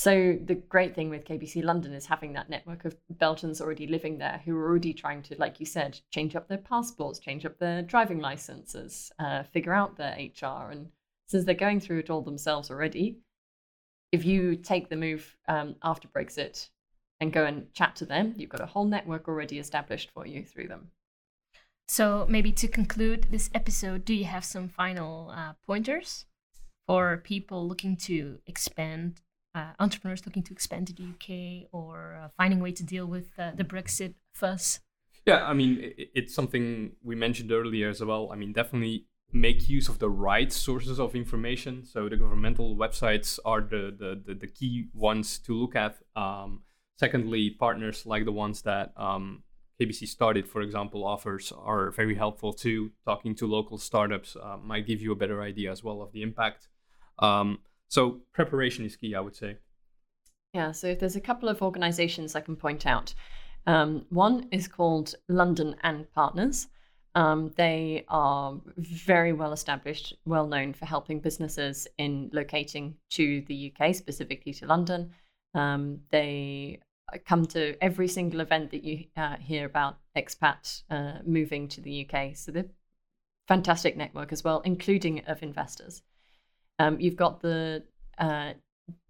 So 0.00 0.38
the 0.42 0.54
great 0.54 0.94
thing 0.94 1.10
with 1.10 1.26
KBC 1.26 1.62
London 1.62 1.92
is 1.92 2.06
having 2.06 2.32
that 2.32 2.48
network 2.48 2.86
of 2.86 2.96
Belgians 3.10 3.60
already 3.60 3.86
living 3.86 4.16
there 4.16 4.40
who 4.46 4.56
are 4.56 4.66
already 4.66 4.94
trying 4.94 5.22
to, 5.24 5.36
like 5.36 5.60
you 5.60 5.66
said, 5.66 6.00
change 6.10 6.34
up 6.34 6.48
their 6.48 6.56
passports, 6.56 7.18
change 7.18 7.44
up 7.44 7.58
their 7.58 7.82
driving 7.82 8.18
licenses, 8.18 9.12
uh, 9.18 9.42
figure 9.42 9.74
out 9.74 9.98
their 9.98 10.16
HR. 10.16 10.70
And 10.70 10.88
since 11.26 11.44
they're 11.44 11.54
going 11.54 11.80
through 11.80 11.98
it 11.98 12.08
all 12.08 12.22
themselves 12.22 12.70
already, 12.70 13.18
if 14.10 14.24
you 14.24 14.56
take 14.56 14.88
the 14.88 14.96
move 14.96 15.36
um, 15.48 15.76
after 15.82 16.08
Brexit 16.08 16.70
and 17.20 17.30
go 17.30 17.44
and 17.44 17.70
chat 17.74 17.94
to 17.96 18.06
them, 18.06 18.32
you've 18.38 18.48
got 18.48 18.62
a 18.62 18.72
whole 18.72 18.86
network 18.86 19.28
already 19.28 19.58
established 19.58 20.10
for 20.14 20.26
you 20.26 20.46
through 20.46 20.68
them. 20.68 20.92
So 21.88 22.24
maybe 22.26 22.52
to 22.52 22.68
conclude 22.68 23.26
this 23.30 23.50
episode, 23.52 24.06
do 24.06 24.14
you 24.14 24.24
have 24.24 24.46
some 24.46 24.66
final 24.66 25.30
uh, 25.36 25.52
pointers 25.66 26.24
for 26.86 27.18
people 27.18 27.68
looking 27.68 27.98
to 27.98 28.38
expand 28.46 29.20
uh, 29.54 29.72
entrepreneurs 29.78 30.24
looking 30.26 30.42
to 30.44 30.52
expand 30.52 30.86
to 30.88 30.94
the 30.94 31.04
UK 31.04 31.68
or 31.72 32.18
uh, 32.22 32.28
finding 32.36 32.60
a 32.60 32.62
way 32.62 32.72
to 32.72 32.84
deal 32.84 33.06
with 33.06 33.28
uh, 33.38 33.52
the 33.54 33.64
Brexit 33.64 34.14
fuss? 34.32 34.80
Yeah, 35.26 35.44
I 35.44 35.52
mean, 35.52 35.78
it, 35.80 36.10
it's 36.14 36.34
something 36.34 36.92
we 37.02 37.14
mentioned 37.14 37.52
earlier 37.52 37.88
as 37.88 38.02
well. 38.02 38.30
I 38.32 38.36
mean, 38.36 38.52
definitely 38.52 39.06
make 39.32 39.68
use 39.68 39.88
of 39.88 39.98
the 39.98 40.10
right 40.10 40.52
sources 40.52 40.98
of 40.98 41.14
information. 41.14 41.84
So 41.84 42.08
the 42.08 42.16
governmental 42.16 42.76
websites 42.76 43.38
are 43.44 43.60
the 43.60 43.94
the, 43.96 44.22
the, 44.26 44.34
the 44.34 44.46
key 44.46 44.88
ones 44.94 45.38
to 45.40 45.54
look 45.54 45.76
at. 45.76 45.96
Um, 46.16 46.62
secondly, 46.98 47.50
partners 47.50 48.06
like 48.06 48.24
the 48.24 48.32
ones 48.32 48.62
that 48.62 48.92
um, 48.96 49.42
KBC 49.80 50.08
Start 50.08 50.36
it, 50.36 50.46
for 50.46 50.62
example, 50.62 51.04
offers 51.04 51.52
are 51.56 51.90
very 51.90 52.14
helpful 52.14 52.52
too. 52.52 52.90
Talking 53.04 53.34
to 53.36 53.46
local 53.46 53.78
startups 53.78 54.36
uh, 54.36 54.56
might 54.58 54.86
give 54.86 55.00
you 55.00 55.12
a 55.12 55.16
better 55.16 55.42
idea 55.42 55.70
as 55.70 55.82
well 55.82 56.02
of 56.02 56.12
the 56.12 56.22
impact. 56.22 56.68
Um, 57.18 57.58
so 57.90 58.20
preparation 58.32 58.86
is 58.86 58.96
key, 58.96 59.14
I 59.14 59.20
would 59.20 59.36
say. 59.36 59.56
Yeah, 60.54 60.72
so 60.72 60.94
there's 60.94 61.16
a 61.16 61.20
couple 61.20 61.48
of 61.48 61.60
organizations 61.60 62.34
I 62.34 62.40
can 62.40 62.56
point 62.56 62.86
out. 62.86 63.12
Um, 63.66 64.06
one 64.10 64.48
is 64.52 64.68
called 64.68 65.14
London 65.28 65.76
and 65.82 66.10
Partners. 66.12 66.68
Um, 67.16 67.52
they 67.56 68.04
are 68.08 68.60
very 68.76 69.32
well 69.32 69.52
established, 69.52 70.14
well 70.24 70.46
known 70.46 70.72
for 70.72 70.86
helping 70.86 71.18
businesses 71.18 71.88
in 71.98 72.30
locating 72.32 72.94
to 73.10 73.42
the 73.48 73.72
UK, 73.72 73.94
specifically 73.94 74.54
to 74.54 74.66
London. 74.66 75.10
Um, 75.54 76.00
they 76.10 76.78
come 77.26 77.44
to 77.46 77.76
every 77.82 78.06
single 78.06 78.40
event 78.40 78.70
that 78.70 78.84
you 78.84 79.06
uh, 79.16 79.36
hear 79.36 79.66
about 79.66 79.98
expats 80.16 80.84
uh, 80.90 81.18
moving 81.26 81.66
to 81.68 81.80
the 81.80 82.06
UK. 82.08 82.36
So 82.36 82.52
they're 82.52 82.70
fantastic 83.48 83.96
network 83.96 84.32
as 84.32 84.44
well, 84.44 84.60
including 84.60 85.24
of 85.26 85.42
investors. 85.42 86.02
Um, 86.80 86.98
you've 86.98 87.16
got 87.16 87.42
the 87.42 87.82
uh, 88.16 88.54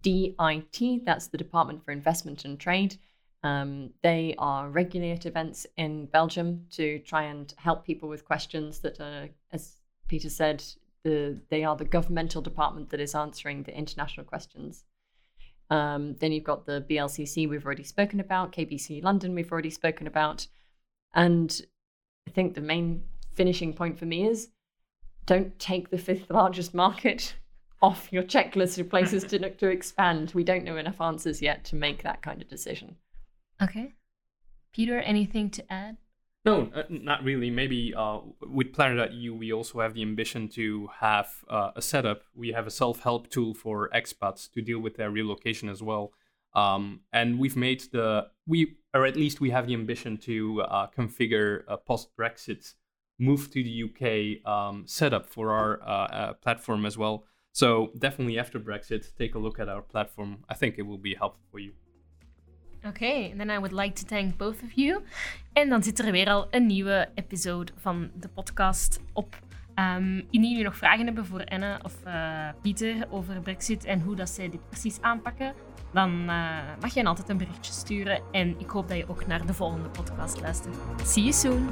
DIT, 0.03 1.05
that's 1.05 1.27
the 1.27 1.37
Department 1.37 1.85
for 1.85 1.91
Investment 1.91 2.43
and 2.43 2.59
Trade. 2.59 2.97
Um, 3.43 3.91
they 4.03 4.35
are 4.37 4.69
regularly 4.69 5.13
at 5.13 5.25
events 5.25 5.65
in 5.77 6.07
Belgium 6.07 6.65
to 6.71 6.99
try 6.99 7.23
and 7.23 7.53
help 7.57 7.85
people 7.85 8.09
with 8.09 8.25
questions 8.25 8.79
that 8.79 8.99
are, 8.99 9.29
as 9.53 9.77
Peter 10.09 10.29
said, 10.29 10.61
the, 11.03 11.39
they 11.47 11.63
are 11.63 11.77
the 11.77 11.85
governmental 11.85 12.41
department 12.41 12.89
that 12.89 12.99
is 12.99 13.15
answering 13.15 13.63
the 13.63 13.75
international 13.75 14.25
questions. 14.25 14.83
Um, 15.69 16.15
then 16.15 16.33
you've 16.33 16.43
got 16.43 16.65
the 16.65 16.85
BLCC 16.89 17.47
we've 17.47 17.65
already 17.65 17.85
spoken 17.85 18.19
about, 18.19 18.51
KBC 18.51 19.01
London 19.01 19.33
we've 19.33 19.51
already 19.51 19.69
spoken 19.69 20.07
about. 20.07 20.45
And 21.13 21.61
I 22.27 22.31
think 22.31 22.53
the 22.53 22.59
main 22.59 23.03
finishing 23.31 23.73
point 23.73 23.97
for 23.97 24.05
me 24.05 24.27
is 24.27 24.49
don't 25.25 25.57
take 25.57 25.89
the 25.89 25.97
fifth 25.97 26.29
largest 26.29 26.73
market 26.73 27.35
off 27.81 28.09
your 28.11 28.23
checklist 28.23 28.77
of 28.77 28.89
places 28.89 29.23
to 29.29 29.49
to 29.49 29.67
expand. 29.67 30.31
We 30.33 30.43
don't 30.43 30.63
know 30.63 30.77
enough 30.77 31.01
answers 31.01 31.41
yet 31.41 31.63
to 31.65 31.75
make 31.75 32.03
that 32.03 32.21
kind 32.21 32.41
of 32.41 32.47
decision. 32.47 32.97
Okay, 33.61 33.93
Peter, 34.73 34.99
anything 34.99 35.49
to 35.51 35.71
add? 35.71 35.97
No, 36.43 36.71
uh, 36.73 36.83
not 36.89 37.23
really. 37.23 37.51
Maybe 37.51 37.93
uh, 37.95 38.19
with 38.41 38.73
Planner.eu, 38.73 39.35
we 39.35 39.53
also 39.53 39.79
have 39.79 39.93
the 39.93 40.01
ambition 40.01 40.47
to 40.49 40.89
have 40.99 41.27
uh, 41.47 41.71
a 41.75 41.81
setup. 41.81 42.23
We 42.33 42.51
have 42.53 42.65
a 42.65 42.71
self-help 42.71 43.29
tool 43.29 43.53
for 43.53 43.89
expats 43.93 44.51
to 44.53 44.61
deal 44.61 44.79
with 44.79 44.95
their 44.95 45.11
relocation 45.11 45.69
as 45.69 45.83
well. 45.83 46.13
Um, 46.53 47.01
and 47.13 47.37
we've 47.37 47.55
made 47.55 47.83
the 47.91 48.27
we, 48.47 48.77
or 48.93 49.05
at 49.05 49.15
least 49.15 49.39
we 49.39 49.51
have 49.51 49.67
the 49.67 49.75
ambition 49.75 50.17
to 50.19 50.63
uh, 50.63 50.87
configure 50.87 51.63
a 51.67 51.77
post-Brexit 51.77 52.73
move 53.19 53.51
to 53.51 53.63
the 53.63 53.83
UK 53.83 54.51
um, 54.51 54.83
setup 54.87 55.27
for 55.27 55.51
our 55.51 55.81
uh, 55.83 55.85
uh, 55.85 56.33
platform 56.33 56.85
as 56.85 56.97
well. 56.97 57.25
So 57.51 57.91
definitely 57.97 58.39
after 58.39 58.61
Brexit, 58.61 59.13
take 59.17 59.35
a 59.35 59.39
look 59.39 59.59
at 59.59 59.67
our 59.67 59.81
platform. 59.81 60.37
I 60.49 60.55
think 60.55 60.77
it 60.77 60.85
will 60.85 61.01
be 61.01 61.15
helpful 61.17 61.43
for 61.51 61.59
you. 61.59 61.73
Oké, 62.77 62.87
okay, 62.87 63.33
then 63.37 63.49
I 63.49 63.57
would 63.57 63.73
like 63.73 63.93
to 63.93 64.05
thank 64.05 64.37
both 64.37 64.63
of 64.63 64.71
you. 64.75 65.01
En 65.53 65.69
dan 65.69 65.83
zit 65.83 65.99
er 65.99 66.11
weer 66.11 66.29
al 66.29 66.47
een 66.49 66.65
nieuwe 66.65 67.09
episode 67.15 67.71
van 67.75 68.11
de 68.15 68.27
podcast 68.27 68.99
op. 69.13 69.39
Um, 69.75 70.27
indien 70.29 70.49
jullie 70.49 70.63
nog 70.63 70.77
vragen 70.77 71.05
hebben 71.05 71.25
voor 71.25 71.45
Anne 71.45 71.79
of 71.83 71.95
uh, 72.05 72.49
Pieter 72.61 73.07
over 73.09 73.41
Brexit 73.41 73.85
en 73.85 74.01
hoe 74.01 74.15
dat 74.15 74.29
zij 74.29 74.49
dit 74.49 74.69
precies 74.69 75.01
aanpakken, 75.01 75.53
dan 75.93 76.21
uh, 76.21 76.57
mag 76.81 76.93
je 76.93 77.03
altijd 77.03 77.29
een 77.29 77.37
berichtje 77.37 77.73
sturen. 77.73 78.21
En 78.31 78.59
ik 78.59 78.69
hoop 78.69 78.87
dat 78.87 78.97
je 78.97 79.09
ook 79.09 79.27
naar 79.27 79.45
de 79.45 79.53
volgende 79.53 79.89
podcast 79.89 80.41
luistert. 80.41 80.75
See 81.03 81.23
you 81.23 81.33
soon! 81.33 81.69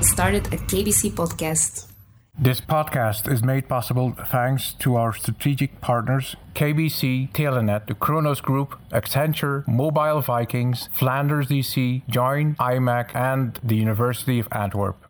Started 0.00 0.52
a 0.52 0.56
KBC 0.56 1.14
podcast. 1.14 1.95
This 2.38 2.60
podcast 2.60 3.32
is 3.32 3.42
made 3.42 3.66
possible 3.66 4.12
thanks 4.12 4.74
to 4.80 4.96
our 4.96 5.14
strategic 5.14 5.80
partners 5.80 6.36
KBC, 6.54 7.32
Telenet, 7.32 7.86
the 7.86 7.94
Cronos 7.94 8.42
Group, 8.42 8.78
Accenture, 8.90 9.66
Mobile 9.66 10.20
Vikings, 10.20 10.90
Flanders 10.92 11.46
DC, 11.46 12.02
Join, 12.10 12.54
imec, 12.56 13.14
and 13.14 13.58
the 13.64 13.76
University 13.76 14.38
of 14.38 14.48
Antwerp. 14.52 15.05